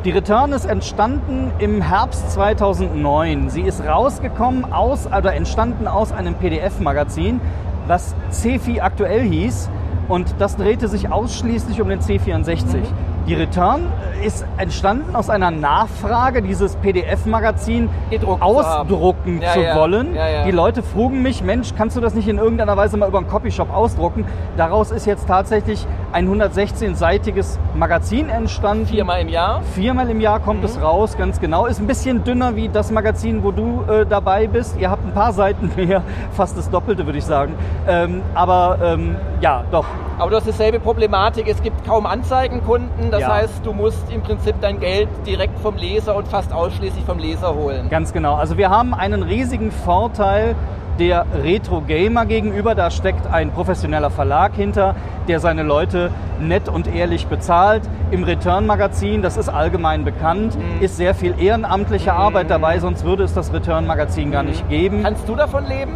Die 0.04 0.12
Return 0.12 0.52
ist 0.52 0.66
entstanden 0.66 1.50
im 1.58 1.82
Herbst 1.82 2.30
2009. 2.30 3.50
Sie 3.50 3.62
ist 3.62 3.84
rausgekommen 3.84 4.72
aus, 4.72 5.08
oder 5.08 5.34
entstanden 5.34 5.88
aus 5.88 6.12
einem 6.12 6.36
PDF-Magazin, 6.36 7.40
was 7.88 8.14
CEFI 8.30 8.82
aktuell 8.82 9.22
hieß. 9.22 9.68
Und 10.06 10.36
das 10.38 10.56
drehte 10.56 10.86
sich 10.86 11.10
ausschließlich 11.10 11.82
um 11.82 11.88
den 11.88 11.98
C64. 11.98 12.84
Die 13.30 13.36
Return 13.36 13.82
ist 14.24 14.44
entstanden 14.56 15.14
aus 15.14 15.30
einer 15.30 15.52
Nachfrage, 15.52 16.42
dieses 16.42 16.74
PDF-Magazin 16.74 17.88
ausdrucken. 18.26 19.40
Ja, 19.40 19.52
zu 19.52 19.60
ja. 19.60 19.76
wollen. 19.76 20.16
Ja. 20.16 20.44
Die 20.44 20.50
Leute 20.50 20.82
frugen 20.82 21.22
mich, 21.22 21.44
Mensch, 21.44 21.72
kannst 21.76 21.96
du 21.96 22.00
das 22.00 22.14
nicht 22.14 22.26
in 22.26 22.38
irgendeiner 22.38 22.76
Weise 22.76 22.96
mal 22.96 23.08
über 23.08 23.18
einen 23.18 23.28
Copyshop 23.28 23.72
ausdrucken? 23.72 24.24
Daraus 24.56 24.90
ist 24.90 25.06
jetzt 25.06 25.28
tatsächlich 25.28 25.86
ein 26.12 26.28
116-seitiges 26.28 27.58
Magazin 27.74 28.28
entstanden. 28.28 28.86
Viermal 28.86 29.20
im 29.20 29.28
Jahr? 29.28 29.62
Viermal 29.74 30.10
im 30.10 30.20
Jahr 30.20 30.40
kommt 30.40 30.64
es 30.64 30.80
raus, 30.80 31.16
ganz 31.16 31.40
genau. 31.40 31.66
Ist 31.66 31.80
ein 31.80 31.86
bisschen 31.86 32.24
dünner 32.24 32.56
wie 32.56 32.68
das 32.68 32.90
Magazin, 32.90 33.42
wo 33.42 33.50
du 33.52 33.84
äh, 33.88 34.04
dabei 34.06 34.46
bist. 34.46 34.76
Ihr 34.78 34.90
habt 34.90 35.04
ein 35.06 35.12
paar 35.14 35.32
Seiten 35.32 35.70
mehr, 35.76 36.02
fast 36.32 36.56
das 36.58 36.68
Doppelte, 36.70 37.06
würde 37.06 37.18
ich 37.18 37.24
sagen. 37.24 37.54
Ähm, 37.86 38.22
aber 38.34 38.78
ähm, 38.82 39.16
ja, 39.40 39.64
doch. 39.70 39.86
Aber 40.18 40.30
du 40.30 40.36
hast 40.36 40.46
dieselbe 40.46 40.80
Problematik. 40.80 41.48
Es 41.48 41.62
gibt 41.62 41.86
kaum 41.86 42.06
Anzeigenkunden. 42.06 43.10
Das 43.10 43.20
Ja. 43.20 43.34
heißt, 43.34 43.64
du 43.64 43.72
musst 43.72 44.10
im 44.12 44.22
Prinzip 44.22 44.54
dein 44.60 44.80
Geld 44.80 45.08
direkt 45.26 45.58
vom 45.60 45.76
Leser 45.76 46.16
und 46.16 46.28
fast 46.28 46.52
ausschließlich 46.52 47.04
vom 47.04 47.18
Leser 47.18 47.54
holen. 47.54 47.88
Ganz 47.88 48.12
genau. 48.12 48.34
Also 48.34 48.56
wir 48.58 48.68
haben 48.68 48.92
einen 48.94 49.22
riesigen 49.22 49.70
Vorteil 49.70 50.54
der 51.00 51.24
Retro-Gamer 51.42 52.26
gegenüber. 52.26 52.74
Da 52.74 52.90
steckt 52.90 53.26
ein 53.26 53.50
professioneller 53.50 54.10
Verlag 54.10 54.54
hinter, 54.54 54.94
der 55.26 55.40
seine 55.40 55.62
Leute 55.62 56.10
nett 56.38 56.68
und 56.68 56.94
ehrlich 56.94 57.26
bezahlt. 57.26 57.82
Im 58.10 58.22
Return-Magazin, 58.22 59.22
das 59.22 59.36
ist 59.36 59.48
allgemein 59.48 60.04
bekannt, 60.04 60.56
ist 60.80 60.96
sehr 60.96 61.14
viel 61.14 61.34
ehrenamtliche 61.40 62.12
Arbeit 62.12 62.50
dabei, 62.50 62.78
sonst 62.78 63.04
würde 63.04 63.24
es 63.24 63.32
das 63.32 63.52
Return-Magazin 63.52 64.30
gar 64.30 64.42
nicht 64.42 64.68
geben. 64.68 65.02
Kannst 65.02 65.28
du 65.28 65.34
davon 65.34 65.66
leben? 65.66 65.94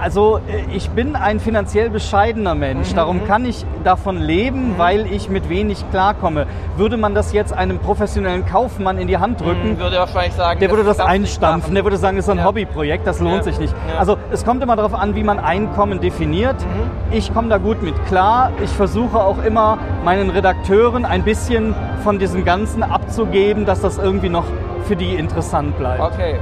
Also 0.00 0.38
äh, 0.48 0.74
ich 0.74 0.90
bin 0.90 1.16
ein 1.16 1.40
finanziell 1.40 1.90
bescheidener 1.90 2.54
Mensch. 2.54 2.92
Mhm. 2.92 2.96
Darum 2.96 3.26
kann 3.26 3.44
ich 3.44 3.64
davon 3.84 4.18
leben, 4.20 4.74
weil 4.76 5.06
ich 5.12 5.28
mit 5.28 5.48
wenig 5.48 5.84
klarkomme. 5.90 6.46
Würde 6.76 6.96
man 6.96 7.14
das 7.14 7.32
jetzt 7.32 7.52
einem 7.52 7.78
professionellen 7.78 8.44
Kaufmann 8.46 8.98
in 8.98 9.06
die 9.08 9.18
Hand 9.18 9.40
drücken, 9.40 9.70
Hm, 9.70 9.78
würde 9.78 9.96
wahrscheinlich 9.96 10.34
sagen, 10.34 10.60
der 10.60 10.70
würde 10.70 10.84
das 10.84 10.98
nicht 10.98 11.06
einstampfen. 11.06 11.74
Der 11.74 11.84
würde 11.84 11.96
sagen, 11.96 12.16
das 12.16 12.26
ist 12.26 12.30
ein 12.30 12.38
Ja. 12.38 12.44
Hobbyprojekt, 12.44 13.06
das 13.06 13.20
lohnt 13.20 13.36
Ja. 13.36 13.42
sich 13.44 13.58
nicht. 13.58 13.74
Ja. 13.92 13.98
Also 13.98 14.16
es 14.30 14.44
kommt 14.44 14.62
immer 14.62 14.76
darauf 14.76 14.94
an, 14.94 15.14
wie 15.14 15.22
man 15.22 15.38
Einkommen 15.38 16.00
definiert. 16.00 16.56
Mhm. 16.60 17.14
Ich 17.16 17.32
komme 17.32 17.48
da 17.48 17.58
gut 17.58 17.82
mit 17.82 17.94
klar. 18.06 18.50
Ich 18.62 18.70
versuche 18.70 19.18
auch 19.18 19.42
immer 19.44 19.78
meinen 20.04 20.30
Redakteuren 20.30 21.04
ein 21.04 21.22
bisschen 21.22 21.74
von 22.02 22.18
diesem 22.18 22.44
Ganzen 22.44 22.82
abzugeben, 22.82 23.64
dass 23.66 23.80
das 23.80 23.98
irgendwie 23.98 24.28
noch 24.28 24.44
für 24.84 24.96
die 24.96 25.14
interessant 25.14 25.76
bleibt. 25.78 26.00
Okay. 26.00 26.36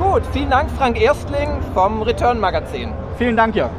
Gut, 0.00 0.22
vielen 0.32 0.48
Dank, 0.48 0.70
Frank 0.78 0.98
Erstling 0.98 1.58
vom 1.74 2.00
Return 2.00 2.40
Magazin. 2.40 2.88
Vielen 3.18 3.36
Dank, 3.36 3.54
Jörg. 3.54 3.70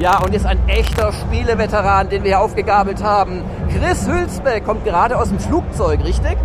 Ja, 0.00 0.18
und 0.18 0.34
ist 0.34 0.44
ein 0.44 0.58
echter 0.66 1.12
Spieleveteran, 1.12 2.08
den 2.08 2.24
wir 2.24 2.30
hier 2.30 2.40
aufgegabelt 2.40 3.00
haben. 3.04 3.44
Chris 3.68 4.08
Hülsbeck 4.08 4.66
kommt 4.66 4.84
gerade 4.84 5.16
aus 5.16 5.28
dem 5.28 5.38
Flugzeug, 5.38 6.02
richtig? 6.02 6.36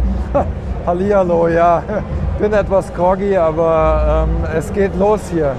Hallihallo, 0.85 1.47
ja. 1.47 1.81
Bin 2.37 2.53
etwas 2.53 2.93
groggy, 2.93 3.35
aber 3.35 4.27
ähm, 4.27 4.45
es 4.55 4.71
geht 4.71 4.95
los 4.97 5.21
hier. 5.31 5.55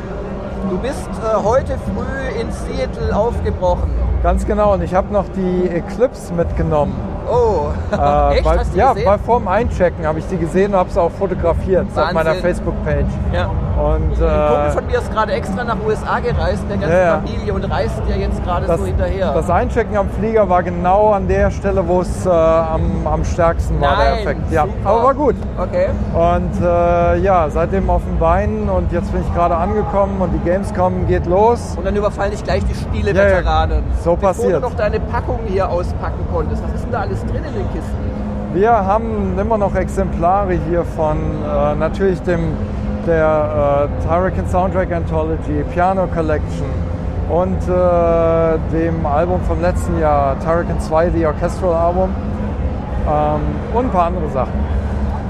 Du 0.70 0.78
bist 0.78 1.08
äh, 1.20 1.42
heute 1.42 1.78
früh 1.78 2.40
in 2.40 2.52
Seattle 2.52 3.16
aufgebrochen. 3.16 3.90
Ganz 4.22 4.46
genau. 4.46 4.74
Und 4.74 4.82
ich 4.82 4.94
habe 4.94 5.12
noch 5.12 5.24
die 5.34 5.68
Eclipse 5.68 6.32
mitgenommen. 6.32 6.94
Oh, 7.28 7.65
Äh, 7.92 8.34
echt? 8.34 8.44
bei, 8.44 8.58
Hast 8.58 8.74
du 8.74 8.78
ja, 8.78 8.92
gesehen? 8.92 9.04
bei 9.04 9.18
vorm 9.18 9.48
Einchecken 9.48 10.06
habe 10.06 10.18
ich 10.18 10.26
die 10.26 10.38
gesehen 10.38 10.72
und 10.72 10.78
habe 10.78 10.90
es 10.90 10.96
auch 10.98 11.10
fotografiert 11.10 11.86
auf 11.88 11.96
Wahnsinn. 11.96 12.14
meiner 12.14 12.34
Facebook-Page. 12.34 13.06
ja. 13.32 13.50
Und 13.76 13.84
Ein 13.84 14.08
Kumpel 14.08 14.66
äh, 14.68 14.70
von 14.70 14.86
mir 14.86 14.98
ist 14.98 15.12
gerade 15.12 15.32
extra 15.32 15.62
nach 15.64 15.76
USA 15.86 16.18
gereist, 16.18 16.64
der 16.70 16.78
ganze 16.78 16.96
Ja. 16.96 17.20
Familie 17.20 17.52
und 17.52 17.64
reist 17.70 18.00
ja 18.08 18.16
jetzt 18.16 18.42
gerade 18.42 18.66
das, 18.66 18.80
so 18.80 18.86
hinterher. 18.86 19.32
das 19.34 19.50
Einchecken 19.50 19.96
am 19.98 20.08
Flieger 20.10 20.48
war 20.48 20.62
genau 20.62 21.12
an 21.12 21.28
der 21.28 21.50
Stelle, 21.50 21.86
wo 21.86 22.00
es 22.00 22.24
äh, 22.24 22.30
am, 22.30 23.06
am 23.06 23.22
stärksten 23.24 23.78
war, 23.80 23.96
der 23.96 24.20
Effekt. 24.20 24.40
Ja, 24.50 24.62
super. 24.62 24.88
aber 24.88 25.02
war 25.04 25.14
gut. 25.14 25.34
okay. 25.58 25.88
Und 26.14 26.64
äh, 26.64 27.18
ja, 27.18 27.50
seitdem 27.50 27.90
auf 27.90 28.02
den 28.04 28.18
Beinen 28.18 28.70
und 28.70 28.90
jetzt 28.92 29.12
bin 29.12 29.20
ich 29.20 29.34
gerade 29.34 29.54
angekommen 29.56 30.20
und 30.20 30.32
die 30.32 30.48
Gamescom 30.48 31.06
geht 31.06 31.26
los. 31.26 31.74
Und 31.76 31.84
dann 31.86 31.94
überfallen 31.96 32.30
dich 32.30 32.42
gleich 32.44 32.64
die 32.64 32.74
Spieleveteranen. 32.74 33.78
Ja, 33.78 34.02
so 34.02 34.14
Bevor 34.14 34.28
passiert. 34.30 34.56
du 34.56 34.60
noch 34.60 34.74
deine 34.74 35.00
Packung 35.00 35.40
hier 35.46 35.68
auspacken 35.68 36.26
konntest. 36.32 36.62
Was 36.64 36.72
ist 36.74 36.84
denn 36.84 36.92
da 36.92 37.00
alles 37.00 37.20
drin 37.26 37.44
in 37.46 37.54
den 37.54 37.70
Kisten? 37.72 37.94
Wir 38.54 38.72
haben 38.72 39.38
immer 39.38 39.58
noch 39.58 39.74
Exemplare 39.74 40.54
hier 40.66 40.82
von 40.84 41.18
äh, 41.18 41.74
natürlich 41.74 42.22
dem 42.22 42.54
der 43.06 43.88
äh, 44.02 44.06
Tyrakin 44.06 44.46
Soundtrack 44.48 44.92
Anthology, 44.92 45.64
Piano 45.72 46.06
Collection 46.14 46.66
und 47.28 47.58
äh, 47.68 48.58
dem 48.72 49.04
Album 49.06 49.40
vom 49.42 49.60
letzten 49.60 49.98
Jahr, 49.98 50.38
Tyrakin 50.40 50.78
2, 50.80 51.10
The 51.10 51.26
Orchestral 51.26 51.74
Album 51.74 52.10
ähm, 53.08 53.40
und 53.76 53.84
ein 53.86 53.90
paar 53.90 54.06
andere 54.06 54.28
Sachen. 54.30 54.52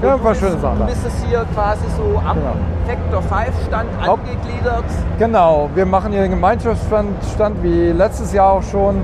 Ja, 0.03 0.13
ein 0.13 0.19
paar 0.19 0.35
schöne 0.35 0.57
Sachen. 0.59 0.77
Du 0.79 0.85
bist 0.85 1.05
es 1.07 1.23
hier 1.23 1.43
quasi 1.55 1.81
so 1.97 2.19
am 2.19 2.37
Genau. 2.37 2.55
Vector 2.85 3.21
5 3.21 3.65
Stand 3.67 3.89
angegliedert. 4.01 4.83
Genau, 5.17 5.69
wir 5.73 5.85
machen 5.87 6.11
hier 6.11 6.21
den 6.21 6.31
Gemeinschaftsstand 6.31 7.09
Stand 7.33 7.63
wie 7.63 7.91
letztes 7.91 8.31
Jahr 8.31 8.53
auch 8.53 8.63
schon. 8.63 8.97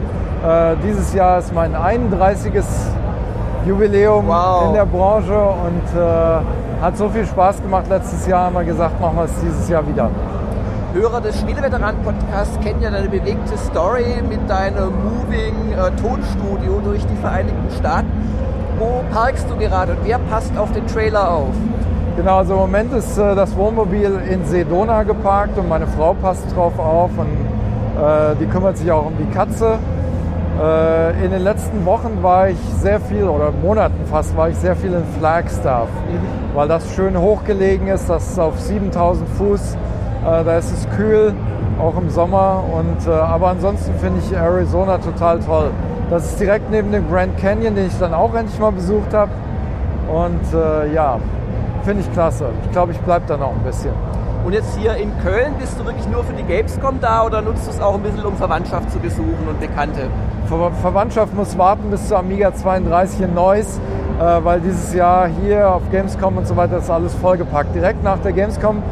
Äh, 0.47 0.75
dieses 0.85 1.13
Jahr 1.13 1.39
ist 1.39 1.53
mein 1.53 1.75
31. 1.75 2.53
Jubiläum 3.65 4.27
Wow. 4.27 4.67
in 4.67 4.73
der 4.73 4.85
Branche 4.85 5.33
und 5.39 5.99
äh, 5.99 6.39
hat 6.83 6.97
so 6.97 7.07
viel 7.07 7.25
Spaß 7.25 7.61
gemacht 7.61 7.85
letztes 7.89 8.27
Jahr, 8.27 8.47
haben 8.47 8.55
wir 8.55 8.65
gesagt, 8.65 8.99
machen 8.99 9.15
wir 9.15 9.23
es 9.23 9.39
dieses 9.41 9.69
Jahr 9.69 9.87
wieder. 9.87 10.09
Hörer 10.93 11.21
des 11.21 11.39
Spieleveteranen-Podcasts 11.39 12.59
kennen 12.59 12.81
ja 12.81 12.91
deine 12.91 13.07
bewegte 13.07 13.57
Story 13.57 14.21
mit 14.27 14.49
deinem 14.49 14.91
Moving 15.01 15.71
äh, 15.71 15.91
Tonstudio 16.01 16.81
durch 16.83 17.05
die 17.05 17.15
Vereinigten 17.15 17.71
Staaten. 17.79 18.11
Wo 18.77 19.01
parkst 19.13 19.49
du 19.49 19.55
gerade 19.55 19.93
und 19.93 19.99
wer 20.03 20.19
passt 20.19 20.57
auf 20.57 20.73
den 20.73 20.85
Trailer 20.85 21.31
auf? 21.31 21.55
Genau, 22.17 22.39
also 22.39 22.53
im 22.53 22.59
Moment 22.59 22.91
ist 22.91 23.17
äh, 23.17 23.33
das 23.33 23.55
Wohnmobil 23.55 24.19
in 24.29 24.43
Sedona 24.45 25.03
geparkt 25.03 25.57
und 25.57 25.69
meine 25.69 25.87
Frau 25.87 26.13
passt 26.13 26.53
drauf 26.53 26.77
auf 26.77 27.11
und 27.17 27.29
äh, 28.03 28.35
die 28.41 28.45
kümmert 28.45 28.77
sich 28.77 28.91
auch 28.91 29.05
um 29.05 29.13
die 29.17 29.33
Katze. 29.33 29.79
Äh, 30.61 31.25
in 31.25 31.31
den 31.31 31.41
letzten 31.41 31.83
Wochen 31.85 32.21
war 32.21 32.49
ich 32.49 32.59
sehr 32.79 32.99
viel, 32.99 33.23
oder 33.23 33.51
Monaten 33.51 34.05
fast, 34.05 34.37
war 34.37 34.49
ich 34.49 34.55
sehr 34.57 34.75
viel 34.75 34.93
in 34.93 35.03
Flagstaff, 35.19 35.87
weil 36.53 36.67
das 36.67 36.93
schön 36.93 37.17
hochgelegen 37.17 37.87
ist, 37.87 38.07
das 38.09 38.31
ist 38.31 38.39
auf 38.39 38.59
7000 38.59 39.27
Fuß, 39.29 39.75
äh, 39.75 40.43
da 40.43 40.57
ist 40.57 40.71
es 40.71 40.87
kühl, 40.95 41.33
auch 41.79 41.97
im 41.97 42.09
Sommer. 42.09 42.63
Und, 42.71 43.07
äh, 43.07 43.11
aber 43.11 43.47
ansonsten 43.47 43.93
finde 43.95 44.19
ich 44.19 44.35
Arizona 44.35 44.99
total 44.99 45.39
toll. 45.39 45.71
Das 46.09 46.25
ist 46.25 46.39
direkt 46.39 46.69
neben 46.69 46.91
dem 46.91 47.09
Grand 47.09 47.37
Canyon, 47.37 47.75
den 47.75 47.87
ich 47.87 47.97
dann 47.97 48.13
auch 48.13 48.35
endlich 48.35 48.59
mal 48.59 48.71
besucht 48.71 49.13
habe. 49.13 49.31
Und 50.07 50.53
äh, 50.53 50.93
ja, 50.93 51.17
finde 51.83 52.03
ich 52.03 52.13
klasse. 52.13 52.45
Ich 52.63 52.71
glaube, 52.71 52.91
ich 52.91 52.99
bleibe 52.99 53.25
da 53.27 53.37
noch 53.37 53.53
ein 53.53 53.63
bisschen. 53.63 53.93
Und 54.45 54.53
jetzt 54.53 54.77
hier 54.77 54.95
in 54.97 55.11
Köln 55.23 55.53
bist 55.57 55.79
du 55.79 55.85
wirklich 55.85 56.07
nur 56.09 56.23
für 56.23 56.33
die 56.33 56.43
Gamescom 56.43 56.99
da 56.99 57.25
oder 57.25 57.41
nutzt 57.41 57.65
du 57.65 57.71
es 57.71 57.79
auch 57.79 57.95
ein 57.95 58.01
bisschen, 58.01 58.25
um 58.25 58.35
Verwandtschaft 58.35 58.91
zu 58.91 58.99
besuchen 58.99 59.47
und 59.47 59.59
Bekannte? 59.59 60.09
Ver 60.47 60.71
Verwandtschaft 60.81 61.33
muss 61.35 61.57
warten 61.57 61.89
bis 61.89 62.07
zur 62.07 62.19
Amiga 62.19 62.53
32 62.53 63.21
in 63.21 63.33
Neuss, 63.33 63.79
äh, 64.19 64.23
weil 64.43 64.59
dieses 64.59 64.93
Jahr 64.93 65.27
hier 65.27 65.73
auf 65.73 65.83
Gamescom 65.91 66.37
und 66.37 66.47
so 66.47 66.55
weiter 66.57 66.77
ist 66.77 66.89
alles 66.89 67.13
vollgepackt. 67.13 67.73
Direkt 67.73 68.03
nach 68.03 68.19
der 68.19 68.33
Gamescom 68.33 68.83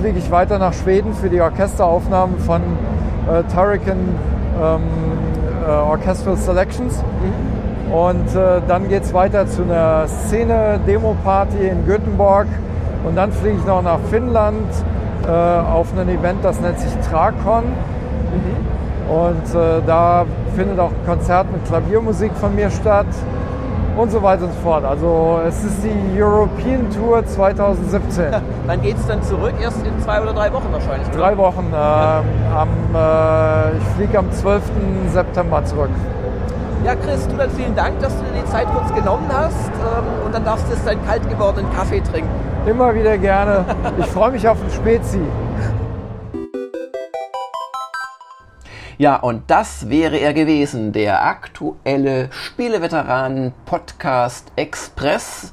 fliege 0.00 0.18
ich 0.18 0.30
weiter 0.30 0.58
nach 0.58 0.72
Schweden 0.72 1.14
für 1.14 1.28
die 1.28 1.40
Orchesteraufnahmen 1.40 2.38
von 2.38 2.62
äh, 2.62 3.42
Turrican 3.52 3.98
ähm, 4.62 4.82
äh, 5.66 5.70
Orchestral 5.70 6.36
Selections. 6.36 7.02
Und 7.90 8.34
äh, 8.36 8.60
dann 8.68 8.88
geht 8.88 9.02
es 9.02 9.12
weiter 9.12 9.46
zu 9.48 9.62
einer 9.62 10.06
Szene-Demo-Party 10.06 11.58
in 11.58 11.86
Göteborg. 11.86 12.46
Und 13.04 13.16
dann 13.16 13.32
fliege 13.32 13.56
ich 13.56 13.66
noch 13.66 13.82
nach 13.82 13.98
Finnland 14.10 14.68
äh, 15.26 15.30
auf 15.30 15.88
ein 15.98 16.08
Event, 16.08 16.44
das 16.44 16.60
nennt 16.60 16.78
sich 16.78 16.92
Trakon. 17.10 17.64
Und 19.10 19.54
äh, 19.60 19.82
da 19.86 20.24
findet 20.54 20.78
auch 20.78 20.90
ein 20.90 21.04
Konzert 21.06 21.50
mit 21.50 21.64
Klaviermusik 21.64 22.30
von 22.36 22.54
mir 22.54 22.70
statt 22.70 23.06
und 23.96 24.10
so 24.12 24.22
weiter 24.22 24.44
und 24.44 24.52
so 24.54 24.60
fort. 24.60 24.84
Also 24.84 25.40
es 25.46 25.64
ist 25.64 25.82
die 25.82 26.22
European 26.22 26.88
Tour 26.90 27.26
2017. 27.26 28.26
Wann 28.66 28.80
geht 28.82 28.96
es 28.96 29.06
dann 29.08 29.20
zurück? 29.22 29.54
Erst 29.60 29.84
in 29.84 30.00
zwei 30.00 30.22
oder 30.22 30.32
drei 30.32 30.52
Wochen 30.52 30.68
wahrscheinlich. 30.70 31.08
oder? 31.08 31.18
Drei 31.18 31.36
Wochen. 31.36 31.66
ähm, 31.74 32.24
am, 32.56 32.68
äh, 32.94 33.76
ich 33.78 33.84
fliege 33.96 34.16
am 34.16 34.30
12. 34.30 34.62
September 35.12 35.64
zurück. 35.64 35.90
Ja, 36.84 36.94
Chris, 36.94 37.26
du 37.26 37.36
dann 37.36 37.50
vielen 37.50 37.74
Dank, 37.74 37.98
dass 38.00 38.16
du 38.16 38.22
dir 38.22 38.42
die 38.42 38.50
Zeit 38.50 38.66
kurz 38.72 38.94
genommen 38.94 39.28
hast. 39.28 39.70
Ähm, 39.70 40.24
und 40.24 40.34
dann 40.34 40.44
darfst 40.44 40.68
du 40.68 40.72
jetzt 40.72 40.86
deinen 40.86 41.04
kalt 41.04 41.28
gewordenen 41.28 41.70
Kaffee 41.74 42.00
trinken. 42.00 42.30
Immer 42.64 42.94
wieder 42.94 43.18
gerne. 43.18 43.64
Ich 43.98 44.06
freue 44.06 44.30
mich 44.30 44.46
auf 44.48 44.58
den 44.60 44.70
Spezi. 44.70 45.20
Ja, 49.00 49.16
und 49.16 49.50
das 49.50 49.88
wäre 49.88 50.18
er 50.18 50.34
gewesen, 50.34 50.92
der 50.92 51.24
aktuelle 51.24 52.28
Spieleveteranen-Podcast 52.32 54.52
Express. 54.56 55.52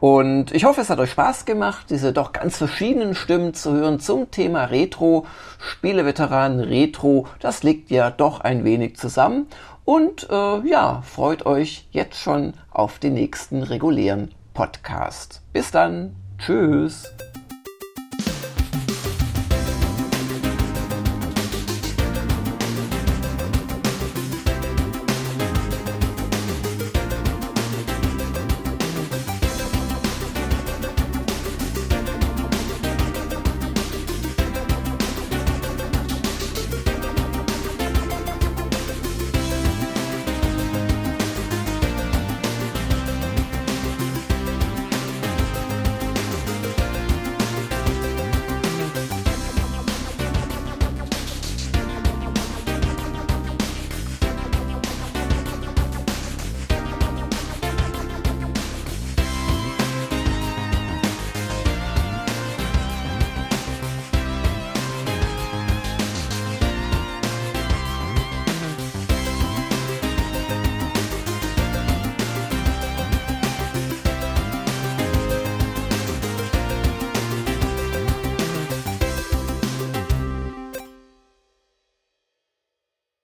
Und 0.00 0.52
ich 0.52 0.64
hoffe, 0.64 0.80
es 0.80 0.90
hat 0.90 0.98
euch 0.98 1.12
Spaß 1.12 1.44
gemacht, 1.44 1.86
diese 1.90 2.12
doch 2.12 2.32
ganz 2.32 2.56
verschiedenen 2.56 3.14
Stimmen 3.14 3.54
zu 3.54 3.74
hören 3.74 4.00
zum 4.00 4.32
Thema 4.32 4.64
Retro. 4.64 5.24
Spieleveteranen 5.60 6.58
Retro, 6.58 7.28
das 7.38 7.62
liegt 7.62 7.92
ja 7.92 8.10
doch 8.10 8.40
ein 8.40 8.64
wenig 8.64 8.96
zusammen. 8.96 9.46
Und 9.84 10.28
äh, 10.28 10.68
ja, 10.68 11.02
freut 11.02 11.46
euch 11.46 11.86
jetzt 11.92 12.18
schon 12.18 12.54
auf 12.72 12.98
den 12.98 13.14
nächsten 13.14 13.62
regulären 13.62 14.34
Podcast. 14.52 15.42
Bis 15.52 15.70
dann. 15.70 16.16
Tschüss. 16.38 17.08